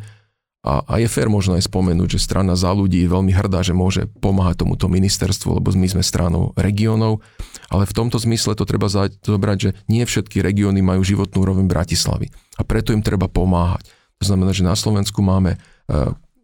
a, 0.59 0.83
a 0.83 0.93
je 0.99 1.07
fér 1.07 1.31
možno 1.31 1.55
aj 1.55 1.71
spomenúť, 1.71 2.19
že 2.19 2.25
strana 2.27 2.51
za 2.51 2.75
ľudí 2.75 3.07
je 3.07 3.09
veľmi 3.09 3.31
hrdá, 3.31 3.63
že 3.63 3.71
môže 3.71 4.11
pomáhať 4.19 4.67
tomuto 4.67 4.91
ministerstvu, 4.91 5.55
lebo 5.55 5.71
my 5.71 5.87
sme 5.87 6.03
stranou 6.03 6.51
regiónov, 6.59 7.23
ale 7.71 7.87
v 7.87 7.95
tomto 7.95 8.19
zmysle 8.19 8.59
to 8.59 8.67
treba 8.67 8.91
zobrať, 8.91 9.57
že 9.57 9.69
nie 9.87 10.03
všetky 10.03 10.43
regióny 10.43 10.83
majú 10.83 10.99
životnú 10.99 11.47
úroveň 11.47 11.63
Bratislavy 11.71 12.27
a 12.59 12.67
preto 12.67 12.91
im 12.91 12.99
treba 12.99 13.31
pomáhať. 13.31 13.87
To 14.19 14.27
znamená, 14.27 14.51
že 14.51 14.67
na 14.67 14.75
Slovensku 14.75 15.23
máme 15.23 15.55
e, 15.55 15.57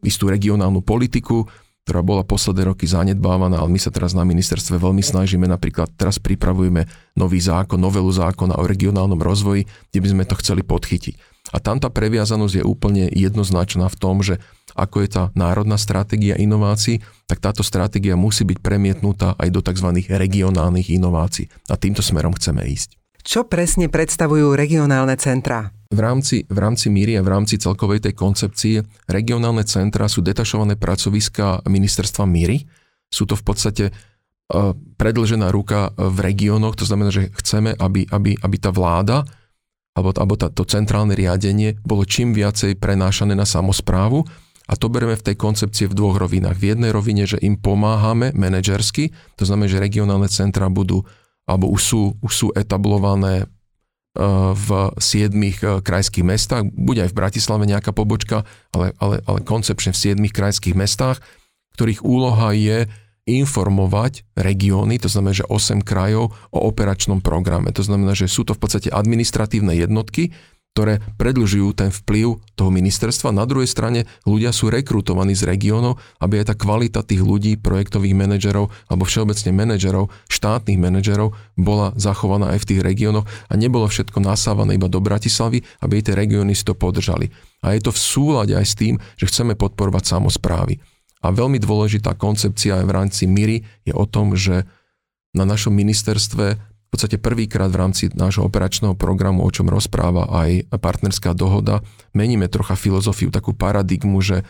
istú 0.08 0.32
regionálnu 0.32 0.80
politiku, 0.80 1.44
ktorá 1.84 2.00
bola 2.00 2.24
posledné 2.24 2.72
roky 2.72 2.88
zanedbávaná, 2.88 3.60
ale 3.60 3.68
my 3.68 3.80
sa 3.84 3.92
teraz 3.92 4.16
na 4.16 4.24
ministerstve 4.24 4.80
veľmi 4.80 5.04
snažíme, 5.04 5.44
napríklad 5.44 5.92
teraz 6.00 6.24
pripravujeme 6.24 6.88
nový 7.20 7.44
zákon, 7.44 7.78
novelu 7.78 8.10
zákona 8.10 8.58
o 8.58 8.64
regionálnom 8.64 9.20
rozvoji, 9.20 9.68
kde 9.92 10.00
by 10.00 10.08
sme 10.08 10.24
to 10.24 10.40
chceli 10.40 10.64
podchytiť. 10.64 11.35
A 11.54 11.62
tam 11.62 11.78
tá 11.78 11.94
previazanosť 11.94 12.62
je 12.62 12.64
úplne 12.66 13.06
jednoznačná 13.12 13.86
v 13.90 14.00
tom, 14.00 14.26
že 14.26 14.42
ako 14.74 15.06
je 15.06 15.10
tá 15.10 15.24
národná 15.38 15.78
stratégia 15.78 16.36
inovácií, 16.36 17.06
tak 17.30 17.40
táto 17.40 17.62
stratégia 17.62 18.18
musí 18.18 18.44
byť 18.44 18.60
premietnutá 18.60 19.38
aj 19.38 19.50
do 19.54 19.62
tzv. 19.62 20.04
regionálnych 20.10 20.92
inovácií. 20.92 21.48
A 21.70 21.80
týmto 21.80 22.02
smerom 22.02 22.36
chceme 22.36 22.66
ísť. 22.66 23.00
Čo 23.26 23.48
presne 23.48 23.90
predstavujú 23.90 24.54
regionálne 24.54 25.18
centrá? 25.18 25.76
v 25.96 26.00
rámci, 26.04 26.44
v 26.50 26.58
rámci 26.60 26.92
míry 26.92 27.16
a 27.16 27.26
v 27.26 27.32
rámci 27.32 27.56
celkovej 27.56 28.04
tej 28.10 28.14
koncepcie 28.18 28.84
regionálne 29.08 29.64
centra 29.64 30.12
sú 30.12 30.20
detašované 30.20 30.76
pracoviska 30.76 31.64
ministerstva 31.66 32.28
míry. 32.28 32.68
Sú 33.08 33.24
to 33.30 33.40
v 33.40 33.44
podstate 33.48 33.86
e, 33.90 33.92
predlžená 35.00 35.54
ruka 35.54 35.96
v 35.96 36.18
regiónoch, 36.20 36.76
to 36.76 36.84
znamená, 36.84 37.14
že 37.14 37.32
chceme, 37.40 37.72
aby, 37.78 38.10
aby, 38.12 38.36
aby 38.36 38.58
tá 38.60 38.76
vláda 38.76 39.24
alebo, 39.96 40.12
alebo 40.16 40.36
tá, 40.36 40.52
to 40.52 40.68
centrálne 40.68 41.16
riadenie 41.16 41.80
bolo 41.82 42.04
čím 42.04 42.36
viacej 42.36 42.76
prenášané 42.78 43.34
na 43.34 43.48
samozprávu 43.48 44.28
a 44.68 44.74
to 44.76 44.92
bereme 44.92 45.16
v 45.16 45.26
tej 45.32 45.36
koncepcie 45.40 45.88
v 45.88 45.98
dvoch 45.98 46.20
rovinách. 46.20 46.60
V 46.60 46.76
jednej 46.76 46.92
rovine, 46.92 47.24
že 47.24 47.40
im 47.40 47.56
pomáhame 47.56 48.36
manažersky, 48.36 49.16
to 49.40 49.48
znamená, 49.48 49.72
že 49.72 49.80
regionálne 49.80 50.28
centra 50.28 50.68
budú 50.68 51.08
alebo 51.46 51.70
už 51.70 51.82
sú, 51.82 52.02
už 52.26 52.34
sú 52.34 52.48
etablované 52.58 53.46
v 54.56 54.70
siedmých 54.96 55.58
eh, 55.62 55.70
krajských 55.84 56.24
mestách, 56.24 56.64
bude 56.72 57.04
aj 57.04 57.12
v 57.12 57.20
Bratislave 57.20 57.68
nejaká 57.68 57.92
pobočka, 57.92 58.48
ale, 58.72 58.96
ale, 59.04 59.20
ale 59.28 59.40
koncepčne 59.44 59.92
v 59.92 60.02
siedmých 60.02 60.34
krajských 60.34 60.76
mestách, 60.76 61.20
ktorých 61.76 62.02
úloha 62.08 62.56
je 62.56 62.88
informovať 63.26 64.26
regióny, 64.38 65.02
to 65.02 65.10
znamená, 65.10 65.34
že 65.34 65.50
8 65.50 65.82
krajov 65.82 66.34
o 66.54 66.60
operačnom 66.70 67.26
programe. 67.26 67.74
To 67.74 67.82
znamená, 67.82 68.14
že 68.14 68.30
sú 68.30 68.46
to 68.46 68.54
v 68.54 68.62
podstate 68.62 68.90
administratívne 68.94 69.74
jednotky, 69.74 70.34
ktoré 70.76 71.00
predlžujú 71.16 71.72
ten 71.72 71.88
vplyv 71.88 72.36
toho 72.60 72.68
ministerstva. 72.68 73.32
Na 73.32 73.48
druhej 73.48 73.72
strane 73.72 74.12
ľudia 74.28 74.52
sú 74.52 74.68
rekrutovaní 74.68 75.32
z 75.32 75.48
regiónov, 75.48 76.04
aby 76.20 76.44
aj 76.44 76.52
tá 76.52 76.56
kvalita 76.60 77.00
tých 77.00 77.24
ľudí, 77.24 77.56
projektových 77.56 78.12
manažerov 78.12 78.76
alebo 78.92 79.08
všeobecne 79.08 79.56
manažerov, 79.56 80.12
štátnych 80.28 80.76
manažerov 80.76 81.32
bola 81.56 81.96
zachovaná 81.96 82.52
aj 82.52 82.68
v 82.68 82.76
tých 82.76 82.82
regiónoch 82.84 83.24
a 83.24 83.54
nebolo 83.56 83.88
všetko 83.88 84.20
nasávané 84.20 84.76
iba 84.76 84.92
do 84.92 85.00
Bratislavy, 85.00 85.64
aby 85.80 86.04
tie 86.04 86.12
regióny 86.12 86.52
si 86.52 86.68
to 86.68 86.76
podržali. 86.76 87.32
A 87.64 87.72
je 87.72 87.80
to 87.80 87.96
v 87.96 88.04
súlade 88.04 88.52
aj 88.52 88.68
s 88.68 88.76
tým, 88.76 89.00
že 89.16 89.32
chceme 89.32 89.56
podporovať 89.56 90.04
samozprávy. 90.12 90.84
A 91.26 91.34
veľmi 91.34 91.58
dôležitá 91.58 92.14
koncepcia 92.14 92.80
aj 92.80 92.86
v 92.86 92.96
rámci 92.96 93.24
MIRI 93.26 93.66
je 93.90 93.94
o 93.98 94.06
tom, 94.06 94.38
že 94.38 94.70
na 95.34 95.44
našom 95.44 95.74
ministerstve 95.74 96.76
podstate 96.96 97.20
prvýkrát 97.20 97.68
v 97.68 97.84
rámci 97.84 98.04
nášho 98.16 98.48
operačného 98.48 98.96
programu, 98.96 99.44
o 99.44 99.52
čom 99.52 99.68
rozpráva 99.68 100.32
aj 100.32 100.72
partnerská 100.80 101.36
dohoda, 101.36 101.84
meníme 102.16 102.48
trocha 102.48 102.80
filozofiu, 102.80 103.36
takú 103.36 103.52
paradigmu, 103.52 104.24
že 104.24 104.48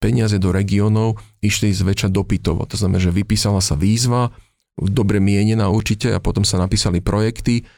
peniaze 0.00 0.40
do 0.40 0.48
regiónov 0.48 1.20
išli 1.44 1.76
zväčša 1.76 2.08
dopytovo. 2.08 2.64
To 2.64 2.80
znamená, 2.80 3.04
že 3.04 3.12
vypísala 3.12 3.60
sa 3.60 3.76
výzva, 3.76 4.32
dobre 4.80 5.20
mienená 5.20 5.68
určite 5.68 6.08
a 6.16 6.24
potom 6.24 6.40
sa 6.40 6.56
napísali 6.56 7.04
projekty, 7.04 7.68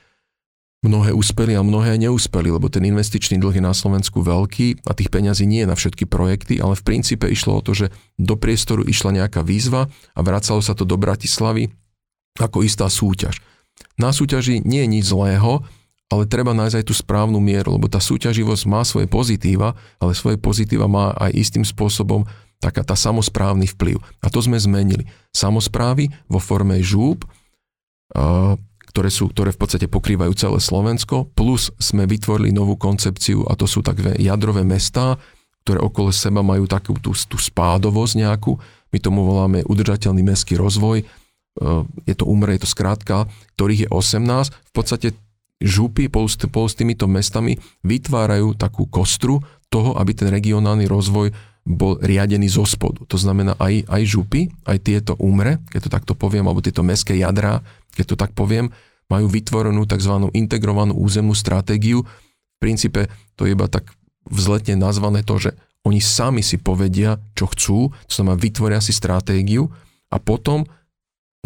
mnohé 0.85 1.17
úspeli 1.17 1.57
a 1.57 1.65
mnohé 1.65 1.97
neúspeli, 1.97 2.53
lebo 2.53 2.69
ten 2.69 2.85
investičný 2.85 3.41
dlh 3.41 3.59
je 3.59 3.65
na 3.65 3.73
Slovensku 3.73 4.21
veľký 4.21 4.87
a 4.87 4.93
tých 4.93 5.09
peňazí 5.09 5.49
nie 5.49 5.65
je 5.65 5.71
na 5.71 5.77
všetky 5.77 6.05
projekty, 6.05 6.61
ale 6.61 6.77
v 6.77 6.85
princípe 6.85 7.25
išlo 7.27 7.59
o 7.59 7.65
to, 7.65 7.73
že 7.73 7.87
do 8.21 8.37
priestoru 8.37 8.85
išla 8.85 9.25
nejaká 9.25 9.41
výzva 9.41 9.89
a 10.13 10.21
vracalo 10.21 10.61
sa 10.61 10.77
to 10.77 10.85
do 10.85 11.01
Bratislavy 11.01 11.73
ako 12.37 12.63
istá 12.63 12.87
súťaž. 12.93 13.41
Na 13.97 14.13
súťaži 14.13 14.61
nie 14.65 14.85
je 14.85 14.93
nič 15.01 15.05
zlého, 15.09 15.65
ale 16.07 16.29
treba 16.29 16.55
nájsť 16.55 16.77
aj 16.79 16.87
tú 16.87 16.95
správnu 16.95 17.41
mieru, 17.43 17.75
lebo 17.75 17.91
tá 17.91 17.99
súťaživosť 17.99 18.63
má 18.71 18.87
svoje 18.87 19.11
pozitíva, 19.11 19.75
ale 19.99 20.13
svoje 20.15 20.39
pozitíva 20.39 20.87
má 20.87 21.11
aj 21.19 21.35
istým 21.35 21.65
spôsobom 21.67 22.29
taká 22.63 22.87
tá 22.87 22.95
samozprávny 22.95 23.69
vplyv. 23.75 23.99
A 24.23 24.31
to 24.31 24.39
sme 24.41 24.57
zmenili. 24.57 25.09
Samozprávy 25.35 26.09
vo 26.31 26.39
forme 26.39 26.79
žúb, 26.81 27.27
ktoré, 28.89 29.11
sú, 29.11 29.29
ktoré 29.29 29.53
v 29.53 29.61
podstate 29.61 29.87
pokrývajú 29.91 30.33
celé 30.39 30.59
Slovensko, 30.63 31.29
plus 31.35 31.75
sme 31.77 32.07
vytvorili 32.07 32.55
novú 32.55 32.79
koncepciu 32.79 33.45
a 33.51 33.59
to 33.59 33.67
sú 33.69 33.83
také 33.83 34.15
jadrové 34.23 34.63
mestá, 34.63 35.19
ktoré 35.67 35.83
okolo 35.83 36.15
seba 36.15 36.47
majú 36.47 36.71
takú 36.71 36.95
tú, 37.03 37.11
tú 37.13 37.37
spádovosť 37.37 38.23
nejakú, 38.23 38.55
my 38.95 38.99
tomu 39.03 39.27
voláme 39.27 39.67
udržateľný 39.67 40.23
mestský 40.23 40.55
rozvoj, 40.55 41.03
je 42.07 42.15
to 42.15 42.25
umre, 42.29 42.55
je 42.55 42.63
to 42.63 42.71
skrátka, 42.71 43.27
ktorých 43.57 43.89
je 43.89 43.89
18, 43.91 44.53
v 44.53 44.73
podstate 44.73 45.09
župy 45.57 46.13
spolu 46.13 46.29
s, 46.29 46.37
spolu 46.37 46.69
s 46.69 46.77
týmito 46.77 47.09
mestami 47.09 47.57
vytvárajú 47.81 48.55
takú 48.61 48.85
kostru 48.87 49.41
toho, 49.73 49.97
aby 49.97 50.13
ten 50.13 50.29
regionálny 50.29 50.85
rozvoj 50.85 51.33
bol 51.67 51.99
riadený 51.99 52.47
zo 52.47 52.63
spodu. 52.63 53.03
To 53.11 53.19
znamená 53.19 53.59
aj, 53.59 53.91
aj 53.91 54.03
župy, 54.07 54.47
aj 54.63 54.79
tieto 54.87 55.13
umre, 55.19 55.59
keď 55.67 55.81
to 55.83 55.91
takto 55.91 56.13
poviem, 56.15 56.47
alebo 56.47 56.63
tieto 56.63 56.87
mestské 56.87 57.19
jadrá, 57.19 57.65
keď 57.97 58.05
to 58.13 58.17
tak 58.17 58.33
poviem, 58.37 58.69
majú 59.09 59.31
vytvorenú 59.31 59.87
tzv. 59.89 60.31
integrovanú 60.35 60.93
územnú 60.99 61.33
stratégiu. 61.33 62.05
V 62.05 62.59
princípe 62.59 63.09
to 63.39 63.47
je 63.47 63.55
iba 63.55 63.71
tak 63.71 63.95
vzletne 64.27 64.77
nazvané 64.77 65.23
to, 65.23 65.39
že 65.39 65.51
oni 65.87 66.03
sami 66.03 66.43
si 66.43 66.59
povedia, 66.59 67.23
čo 67.39 67.47
chcú, 67.47 67.95
to 68.11 68.13
znamená 68.13 68.35
vytvoria 68.35 68.83
si 68.83 68.91
stratégiu 68.91 69.71
a 70.11 70.19
potom 70.19 70.67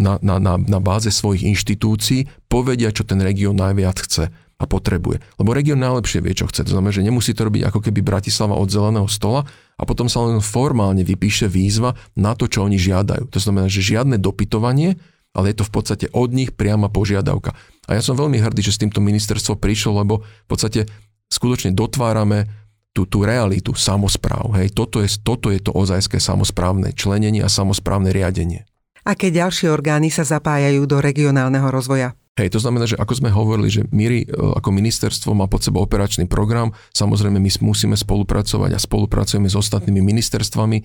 na, 0.01 0.17
na, 0.25 0.41
na, 0.41 0.57
na 0.57 0.81
báze 0.81 1.13
svojich 1.13 1.45
inštitúcií 1.45 2.25
povedia, 2.49 2.89
čo 2.89 3.05
ten 3.05 3.21
región 3.21 3.53
najviac 3.53 4.01
chce 4.01 4.33
a 4.61 4.65
potrebuje. 4.65 5.21
Lebo 5.37 5.57
región 5.57 5.81
najlepšie 5.81 6.25
vie, 6.25 6.37
čo 6.37 6.49
chce. 6.49 6.65
To 6.69 6.73
znamená, 6.77 6.93
že 6.93 7.05
nemusí 7.05 7.37
to 7.37 7.49
robiť 7.49 7.69
ako 7.69 7.81
keby 7.85 8.01
Bratislava 8.01 8.57
od 8.57 8.69
zeleného 8.69 9.09
stola 9.09 9.45
a 9.77 9.83
potom 9.85 10.09
sa 10.09 10.25
len 10.25 10.41
formálne 10.45 11.05
vypíše 11.05 11.49
výzva 11.49 11.97
na 12.17 12.33
to, 12.33 12.49
čo 12.49 12.65
oni 12.65 12.77
žiadajú. 12.77 13.29
To 13.33 13.41
znamená, 13.41 13.69
že 13.69 13.81
žiadne 13.81 14.21
dopytovanie, 14.21 15.01
ale 15.35 15.55
je 15.55 15.63
to 15.63 15.65
v 15.67 15.73
podstate 15.73 16.07
od 16.11 16.31
nich 16.35 16.51
priama 16.55 16.91
požiadavka. 16.91 17.55
A 17.87 17.99
ja 17.99 18.03
som 18.03 18.19
veľmi 18.19 18.39
hrdý, 18.39 18.63
že 18.63 18.75
s 18.75 18.83
týmto 18.83 19.03
ministerstvo 19.03 19.59
prišlo, 19.59 20.03
lebo 20.03 20.23
v 20.23 20.49
podstate 20.49 20.91
skutočne 21.31 21.75
dotvárame 21.75 22.51
tú, 22.91 23.07
tú 23.07 23.23
realitu 23.23 23.71
samozpráv. 23.75 24.51
Hej. 24.59 24.75
Toto, 24.75 24.99
je, 24.99 25.09
toto 25.23 25.55
je 25.55 25.63
to 25.63 25.71
ozajské 25.71 26.19
samozprávne 26.19 26.91
členenie 26.91 27.43
a 27.43 27.51
samozprávne 27.51 28.11
riadenie. 28.11 28.67
Aké 29.07 29.33
ďalšie 29.33 29.73
orgány 29.73 30.13
sa 30.13 30.27
zapájajú 30.27 30.85
do 30.85 31.01
regionálneho 31.01 31.73
rozvoja? 31.73 32.19
Hej, 32.39 32.57
to 32.57 32.63
znamená, 32.63 32.87
že 32.87 32.97
ako 32.97 33.13
sme 33.17 33.31
hovorili, 33.33 33.69
že 33.69 33.83
MIRI 33.91 34.21
e, 34.25 34.27
ako 34.33 34.71
ministerstvo 34.71 35.35
má 35.35 35.51
pod 35.51 35.67
sebou 35.67 35.83
operačný 35.83 36.31
program, 36.31 36.73
samozrejme 36.95 37.37
my 37.37 37.51
musíme 37.61 37.97
spolupracovať 37.99 38.71
a 38.77 38.79
spolupracujeme 38.81 39.51
s 39.51 39.59
ostatnými 39.59 40.01
ministerstvami, 40.01 40.79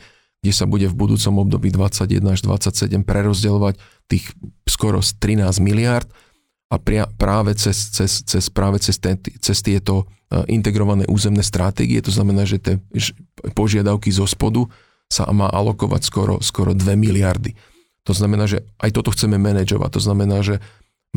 kde 0.45 0.53
sa 0.53 0.69
bude 0.69 0.85
v 0.85 0.93
budúcom 0.93 1.41
období 1.41 1.73
21 1.73 2.21
až 2.29 2.45
27 2.45 3.01
prerozdeľovať 3.01 3.81
tých 4.05 4.29
skoro 4.69 5.01
13 5.01 5.41
miliard 5.57 6.05
a 6.69 6.77
pria, 6.77 7.09
práve 7.17 7.57
cez, 7.57 7.89
cez, 7.89 8.21
cez, 8.21 8.45
práve 8.53 8.77
cez, 8.77 9.01
ten, 9.01 9.17
cez 9.17 9.57
tieto 9.65 10.05
e, 10.29 10.45
integrované 10.53 11.09
územné 11.09 11.41
stratégie, 11.41 11.97
to 11.97 12.13
znamená, 12.13 12.45
že 12.45 12.61
tie 12.61 12.77
požiadavky 13.57 14.13
zo 14.13 14.29
spodu 14.29 14.69
sa 15.09 15.25
má 15.33 15.49
alokovať 15.49 16.01
skoro, 16.05 16.37
skoro 16.45 16.77
2 16.77 16.93
miliardy. 16.93 17.57
To 18.05 18.13
znamená, 18.13 18.45
že 18.45 18.61
aj 18.77 19.01
toto 19.01 19.09
chceme 19.17 19.41
manažovať. 19.41 19.97
To 19.97 20.01
znamená, 20.01 20.45
že 20.45 20.61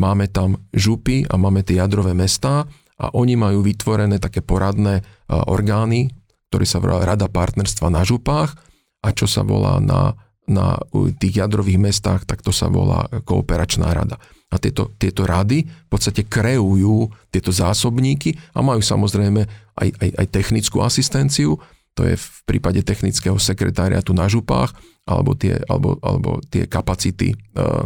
máme 0.01 0.25
tam 0.33 0.57
župy 0.73 1.29
a 1.29 1.37
máme 1.37 1.61
tie 1.61 1.85
jadrové 1.85 2.17
mestá 2.17 2.65
a 2.97 3.13
oni 3.13 3.37
majú 3.37 3.61
vytvorené 3.61 4.17
také 4.17 4.41
poradné 4.41 5.05
orgány, 5.29 6.09
ktoré 6.49 6.65
sa 6.65 6.81
volá 6.81 7.05
Rada 7.05 7.29
partnerstva 7.29 7.93
na 7.93 8.09
župách 8.09 8.68
a 9.03 9.09
čo 9.15 9.27
sa 9.31 9.47
volá 9.47 9.79
na, 9.79 10.15
na 10.49 10.81
tých 11.21 11.45
jadrových 11.45 11.79
mestách, 11.79 12.27
tak 12.27 12.43
to 12.43 12.51
sa 12.51 12.67
volá 12.73 13.07
kooperačná 13.23 13.93
rada. 13.93 14.19
A 14.49 14.57
tieto, 14.57 14.97
tieto 14.97 15.29
rady 15.29 15.69
v 15.69 15.89
podstate 15.93 16.25
kreujú 16.25 17.13
tieto 17.29 17.53
zásobníky 17.53 18.33
a 18.57 18.65
majú 18.65 18.81
samozrejme 18.81 19.45
aj, 19.77 19.89
aj, 19.93 20.11
aj 20.25 20.27
technickú 20.33 20.81
asistenciu, 20.81 21.61
to 21.93 22.07
je 22.07 22.15
v 22.15 22.39
prípade 22.47 22.81
technického 22.87 23.37
sekretariatu 23.43 24.15
na 24.15 24.31
župách, 24.31 24.71
alebo 25.03 25.35
tie, 25.35 25.59
alebo, 25.67 25.99
alebo 25.99 26.39
tie 26.47 26.71
kapacity, 26.71 27.35
uh, 27.59 27.83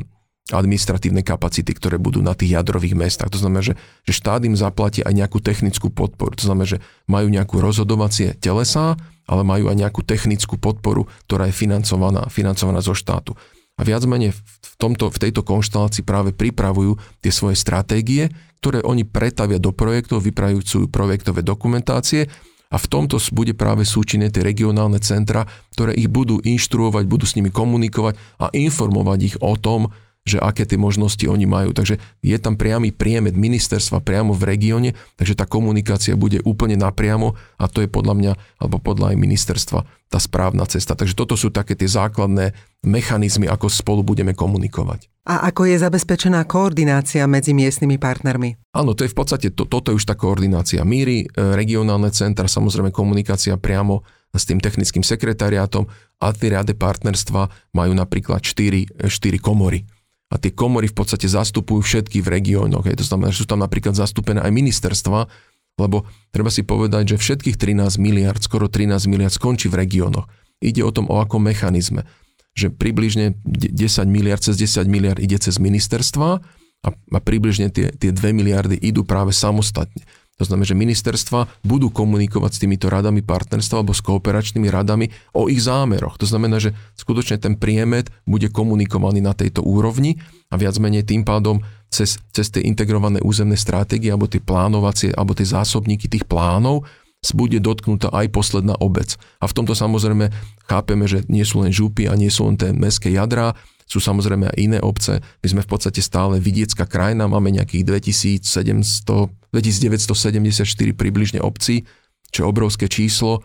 administratívne 0.50 1.22
kapacity, 1.22 1.70
ktoré 1.70 2.02
budú 2.02 2.18
na 2.18 2.35
tých 2.35 2.59
jadrových 2.59 2.98
mestách. 2.98 3.31
To 3.31 3.38
znamená, 3.38 3.62
že, 3.62 3.78
že 4.02 4.12
štát 4.18 4.42
im 4.42 4.59
zaplatí 4.59 5.05
aj 5.07 5.14
nejakú 5.14 5.38
technickú 5.38 5.94
podporu. 5.94 6.35
To 6.35 6.44
znamená, 6.50 6.66
že 6.66 6.78
majú 7.07 7.31
nejakú 7.31 7.62
rozhodovacie 7.62 8.35
telesá, 8.42 8.98
ale 9.31 9.46
majú 9.46 9.70
aj 9.70 9.76
nejakú 9.78 10.02
technickú 10.02 10.59
podporu, 10.59 11.07
ktorá 11.31 11.46
je 11.46 11.55
financovaná, 11.55 12.26
financovaná 12.26 12.83
zo 12.83 12.92
štátu. 12.92 13.38
A 13.78 13.87
viac 13.87 14.05
menej 14.05 14.35
v, 14.35 14.72
tomto, 14.76 15.09
v 15.09 15.18
tejto 15.22 15.46
konštelácii 15.46 16.05
práve 16.05 16.35
pripravujú 16.35 16.98
tie 17.22 17.33
svoje 17.33 17.57
stratégie, 17.57 18.28
ktoré 18.61 18.83
oni 18.85 19.07
pretavia 19.07 19.62
do 19.62 19.72
projektov, 19.72 20.26
vypravujú 20.26 20.90
projektové 20.90 21.40
dokumentácie 21.40 22.28
a 22.72 22.76
v 22.76 22.87
tomto 22.88 23.20
bude 23.33 23.52
práve 23.52 23.85
súčinné 23.85 24.28
tie 24.33 24.44
regionálne 24.44 25.00
centra, 25.00 25.44
ktoré 25.76 25.96
ich 25.96 26.09
budú 26.09 26.40
inštruovať, 26.40 27.05
budú 27.05 27.24
s 27.28 27.37
nimi 27.37 27.52
komunikovať 27.52 28.16
a 28.40 28.48
informovať 28.52 29.18
ich 29.33 29.37
o 29.40 29.57
tom, 29.57 29.92
že 30.22 30.38
aké 30.38 30.62
tie 30.62 30.78
možnosti 30.78 31.22
oni 31.26 31.46
majú. 31.50 31.74
Takže 31.74 31.98
je 32.22 32.37
tam 32.38 32.54
priamy 32.54 32.94
priemed 32.94 33.35
ministerstva 33.35 33.98
priamo 33.98 34.30
v 34.35 34.54
regióne, 34.54 34.90
takže 35.18 35.35
tá 35.35 35.44
komunikácia 35.50 36.14
bude 36.14 36.38
úplne 36.46 36.78
napriamo 36.78 37.35
a 37.58 37.64
to 37.66 37.82
je 37.82 37.90
podľa 37.90 38.14
mňa, 38.14 38.32
alebo 38.62 38.78
podľa 38.78 39.14
aj 39.14 39.16
ministerstva, 39.18 39.80
tá 40.06 40.18
správna 40.22 40.62
cesta. 40.70 40.94
Takže 40.94 41.18
toto 41.18 41.35
sú 41.35 41.50
také 41.50 41.74
tie 41.74 41.90
základné 41.90 42.54
mechanizmy, 42.87 43.50
ako 43.50 43.66
spolu 43.66 44.06
budeme 44.06 44.30
komunikovať. 44.35 45.11
A 45.22 45.46
ako 45.50 45.70
je 45.70 45.78
zabezpečená 45.78 46.42
koordinácia 46.50 47.22
medzi 47.30 47.54
miestnymi 47.54 47.94
partnermi? 47.98 48.74
Áno, 48.74 48.94
to 48.94 49.06
je 49.06 49.11
v 49.11 49.16
podstate, 49.18 49.46
to, 49.54 49.70
toto 49.70 49.94
je 49.94 49.98
už 49.98 50.06
tá 50.06 50.18
koordinácia. 50.18 50.82
Míry, 50.82 51.22
e, 51.22 51.26
regionálne 51.54 52.11
centra, 52.11 52.50
samozrejme 52.50 52.90
komunikácia 52.90 53.54
priamo 53.54 54.02
s 54.35 54.42
tým 54.48 54.58
technickým 54.58 55.06
sekretariátom 55.06 55.87
a 56.18 56.26
tie 56.35 56.50
riade 56.50 56.74
partnerstva 56.74 57.74
majú 57.76 57.92
napríklad 57.94 58.42
4, 58.42 59.06
4 59.06 59.38
komory 59.38 59.87
a 60.32 60.40
tie 60.40 60.48
komory 60.48 60.88
v 60.88 60.96
podstate 60.96 61.28
zastupujú 61.28 61.84
všetky 61.84 62.24
v 62.24 62.40
regiónoch. 62.40 62.88
To 62.88 63.04
znamená, 63.04 63.28
že 63.28 63.44
sú 63.44 63.46
tam 63.46 63.60
napríklad 63.60 63.92
zastúpené 63.92 64.40
aj 64.40 64.48
ministerstva, 64.48 65.28
lebo 65.76 66.08
treba 66.32 66.48
si 66.48 66.64
povedať, 66.64 67.16
že 67.16 67.16
všetkých 67.20 67.56
13 67.60 68.00
miliard, 68.00 68.40
skoro 68.40 68.72
13 68.72 68.96
miliard 69.12 69.32
skončí 69.32 69.68
v 69.68 69.84
regiónoch. 69.84 70.24
Ide 70.64 70.80
o 70.80 70.92
tom, 70.92 71.08
o 71.12 71.20
akom 71.20 71.44
mechanizme. 71.44 72.08
Že 72.56 72.72
približne 72.72 73.36
10 73.44 73.76
miliard, 74.08 74.40
cez 74.40 74.56
10 74.56 74.88
miliard 74.88 75.20
ide 75.20 75.36
cez 75.36 75.60
ministerstva 75.60 76.40
a, 76.82 76.88
a 76.88 77.18
približne 77.20 77.68
tie, 77.68 77.92
tie 77.92 78.10
2 78.12 78.32
miliardy 78.32 78.76
idú 78.80 79.04
práve 79.04 79.36
samostatne. 79.36 80.04
To 80.40 80.48
znamená, 80.48 80.64
že 80.64 80.78
ministerstva 80.78 81.62
budú 81.62 81.92
komunikovať 81.92 82.50
s 82.56 82.60
týmito 82.64 82.88
radami 82.88 83.20
partnerstva 83.20 83.84
alebo 83.84 83.92
s 83.92 84.00
kooperačnými 84.00 84.72
radami 84.72 85.12
o 85.36 85.46
ich 85.52 85.60
zámeroch. 85.60 86.16
To 86.18 86.26
znamená, 86.26 86.56
že 86.58 86.72
skutočne 86.96 87.36
ten 87.36 87.54
priemet 87.60 88.08
bude 88.24 88.48
komunikovaný 88.48 89.20
na 89.20 89.36
tejto 89.36 89.60
úrovni 89.60 90.18
a 90.48 90.56
viac 90.56 90.80
menej 90.80 91.04
tým 91.04 91.22
pádom 91.22 91.60
cez, 91.92 92.16
cez 92.32 92.48
tie 92.48 92.64
integrované 92.64 93.20
územné 93.20 93.60
stratégie 93.60 94.08
alebo 94.08 94.26
tie 94.26 94.40
plánovacie 94.40 95.12
alebo 95.12 95.36
tie 95.36 95.44
zásobníky 95.44 96.08
tých 96.08 96.24
plánov 96.24 96.88
bude 97.30 97.62
dotknutá 97.62 98.10
aj 98.10 98.34
posledná 98.34 98.74
obec. 98.82 99.14
A 99.38 99.46
v 99.46 99.54
tomto 99.54 99.78
samozrejme 99.78 100.34
chápeme, 100.66 101.06
že 101.06 101.22
nie 101.30 101.46
sú 101.46 101.62
len 101.62 101.70
župy 101.70 102.10
a 102.10 102.18
nie 102.18 102.26
sú 102.34 102.50
len 102.50 102.58
tie 102.58 102.74
mestské 102.74 103.14
jadrá, 103.14 103.54
sú 103.86 104.02
samozrejme 104.02 104.50
aj 104.50 104.58
iné 104.58 104.78
obce. 104.82 105.22
My 105.22 105.46
sme 105.46 105.62
v 105.62 105.70
podstate 105.70 106.02
stále 106.02 106.42
vidiecká 106.42 106.82
krajina, 106.82 107.30
máme 107.30 107.54
nejakých 107.54 108.02
2700, 108.42 109.30
2974 109.52 110.64
približne 110.96 111.44
obcí, 111.44 111.84
čo 112.32 112.44
je 112.44 112.46
obrovské 112.48 112.88
číslo. 112.88 113.44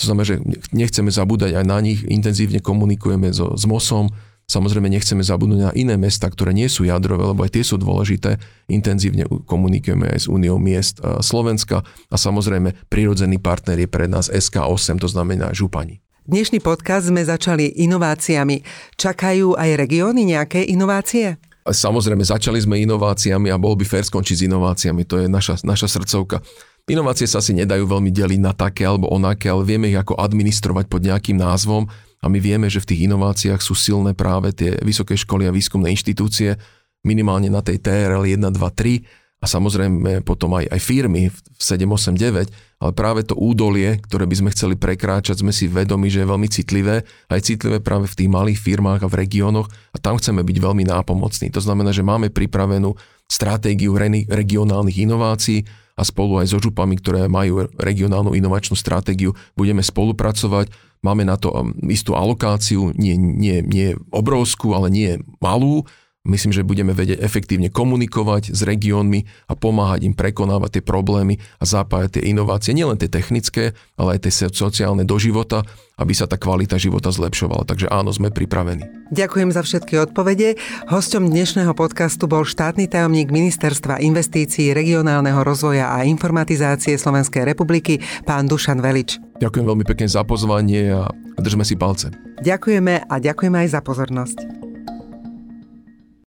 To 0.00 0.04
znamená, 0.08 0.24
že 0.24 0.36
nechceme 0.72 1.12
zabúdať 1.12 1.60
aj 1.60 1.64
na 1.68 1.78
nich, 1.84 2.00
intenzívne 2.08 2.64
komunikujeme 2.64 3.28
so, 3.30 3.52
s 3.54 3.68
MOSom, 3.68 4.08
Samozrejme 4.52 4.90
nechceme 4.90 5.24
zabudnúť 5.24 5.60
na 5.64 5.72
iné 5.72 5.96
mesta, 5.96 6.28
ktoré 6.28 6.52
nie 6.52 6.68
sú 6.68 6.84
jadrové, 6.84 7.24
lebo 7.24 7.40
aj 7.46 7.56
tie 7.56 7.64
sú 7.64 7.80
dôležité. 7.80 8.36
Intenzívne 8.68 9.24
komunikujeme 9.48 10.12
aj 10.12 10.18
s 10.18 10.30
Úniou 10.30 10.60
miest 10.60 11.00
Slovenska 11.00 11.80
a 12.10 12.16
samozrejme 12.20 12.90
prirodzený 12.92 13.40
partner 13.40 13.80
je 13.80 13.88
pre 13.88 14.10
nás 14.10 14.28
SK8, 14.28 15.00
to 15.00 15.08
znamená 15.08 15.56
Župani. 15.56 16.04
Dnešný 16.28 16.60
podcast 16.62 17.08
sme 17.08 17.24
začali 17.24 17.80
inováciami. 17.80 18.62
Čakajú 18.94 19.56
aj 19.56 19.70
regióny 19.78 20.22
nejaké 20.36 20.68
inovácie? 20.68 21.40
Samozrejme, 21.62 22.26
začali 22.26 22.58
sme 22.58 22.82
inováciami 22.82 23.50
a 23.54 23.60
bol 23.60 23.78
by 23.78 23.86
fér 23.86 24.02
skončiť 24.02 24.36
s 24.42 24.46
inováciami. 24.50 25.02
To 25.06 25.22
je 25.22 25.26
naša, 25.30 25.62
naša 25.62 25.86
srdcovka. 25.86 26.42
Inovácie 26.90 27.30
sa 27.30 27.38
asi 27.38 27.54
nedajú 27.54 27.86
veľmi 27.86 28.10
deliť 28.10 28.40
na 28.42 28.50
také 28.50 28.82
alebo 28.82 29.06
onaké, 29.06 29.46
ale 29.46 29.62
vieme 29.62 29.86
ich 29.86 29.94
ako 29.94 30.18
administrovať 30.18 30.90
pod 30.90 31.06
nejakým 31.06 31.38
názvom 31.38 31.86
a 32.18 32.26
my 32.26 32.38
vieme, 32.42 32.66
že 32.66 32.82
v 32.82 32.88
tých 32.90 33.00
inováciách 33.06 33.62
sú 33.62 33.78
silné 33.78 34.18
práve 34.18 34.50
tie 34.50 34.74
vysoké 34.82 35.14
školy 35.14 35.46
a 35.46 35.54
výskumné 35.54 35.94
inštitúcie, 35.94 36.58
minimálne 37.06 37.46
na 37.46 37.62
tej 37.62 37.78
TRL 37.78 38.26
1, 38.26 38.50
2, 38.50 38.58
3 38.58 39.21
a 39.42 39.46
samozrejme 39.50 40.22
potom 40.22 40.54
aj, 40.54 40.70
aj 40.70 40.80
firmy 40.80 41.26
v 41.26 41.36
789, 41.58 42.54
ale 42.78 42.92
práve 42.94 43.26
to 43.26 43.34
údolie, 43.34 43.98
ktoré 44.06 44.30
by 44.30 44.38
sme 44.38 44.54
chceli 44.54 44.78
prekráčať, 44.78 45.42
sme 45.42 45.50
si 45.50 45.66
vedomi, 45.66 46.06
že 46.06 46.22
je 46.22 46.30
veľmi 46.30 46.46
citlivé, 46.46 47.02
aj 47.26 47.42
citlivé 47.42 47.82
práve 47.82 48.06
v 48.06 48.22
tých 48.22 48.30
malých 48.30 48.62
firmách 48.62 49.02
a 49.02 49.10
v 49.10 49.18
regiónoch 49.26 49.66
a 49.66 49.96
tam 49.98 50.14
chceme 50.22 50.46
byť 50.46 50.56
veľmi 50.62 50.86
nápomocní. 50.86 51.50
To 51.50 51.58
znamená, 51.58 51.90
že 51.90 52.06
máme 52.06 52.30
pripravenú 52.30 52.94
stratégiu 53.26 53.98
regionálnych 54.30 55.10
inovácií 55.10 55.66
a 55.98 56.02
spolu 56.06 56.38
aj 56.38 56.54
so 56.54 56.58
župami, 56.62 56.96
ktoré 57.02 57.26
majú 57.26 57.66
regionálnu 57.76 58.38
inovačnú 58.38 58.78
stratégiu, 58.78 59.34
budeme 59.58 59.82
spolupracovať. 59.82 60.70
Máme 61.02 61.26
na 61.26 61.34
to 61.34 61.50
um, 61.50 61.74
istú 61.90 62.14
alokáciu, 62.14 62.94
nie, 62.94 63.18
nie, 63.18 63.58
nie 63.58 63.98
obrovskú, 64.14 64.70
ale 64.70 64.86
nie 64.86 65.18
malú, 65.42 65.82
Myslím, 66.22 66.54
že 66.54 66.62
budeme 66.62 66.94
vedieť 66.94 67.18
efektívne 67.18 67.66
komunikovať 67.66 68.54
s 68.54 68.62
regiónmi 68.62 69.26
a 69.50 69.58
pomáhať 69.58 70.06
im 70.06 70.14
prekonávať 70.14 70.78
tie 70.78 70.82
problémy 70.86 71.42
a 71.58 71.66
zapájať 71.66 72.22
tie 72.22 72.30
inovácie, 72.30 72.78
nielen 72.78 72.94
tie 72.94 73.10
technické, 73.10 73.74
ale 73.98 74.14
aj 74.14 74.30
tie 74.30 74.46
sociálne 74.54 75.02
do 75.02 75.18
života, 75.18 75.66
aby 75.98 76.14
sa 76.14 76.30
tá 76.30 76.38
kvalita 76.38 76.78
života 76.78 77.10
zlepšovala. 77.10 77.66
Takže 77.66 77.90
áno, 77.90 78.14
sme 78.14 78.30
pripravení. 78.30 78.86
Ďakujem 79.10 79.50
za 79.50 79.66
všetky 79.66 79.98
odpovede. 79.98 80.62
Hosťom 80.94 81.26
dnešného 81.26 81.74
podcastu 81.74 82.30
bol 82.30 82.46
štátny 82.46 82.86
tajomník 82.86 83.34
Ministerstva 83.34 83.98
investícií, 83.98 84.70
regionálneho 84.78 85.42
rozvoja 85.42 85.90
a 85.90 86.06
informatizácie 86.06 87.02
Slovenskej 87.02 87.42
republiky, 87.42 87.98
pán 88.22 88.46
Dušan 88.46 88.78
Velič. 88.78 89.18
Ďakujem 89.42 89.66
veľmi 89.66 89.82
pekne 89.90 90.06
za 90.06 90.22
pozvanie 90.22 90.86
a 90.86 91.10
držme 91.42 91.66
si 91.66 91.74
palce. 91.74 92.14
Ďakujeme 92.46 93.10
a 93.10 93.14
ďakujeme 93.18 93.66
aj 93.66 93.68
za 93.74 93.82
pozornosť. 93.82 94.61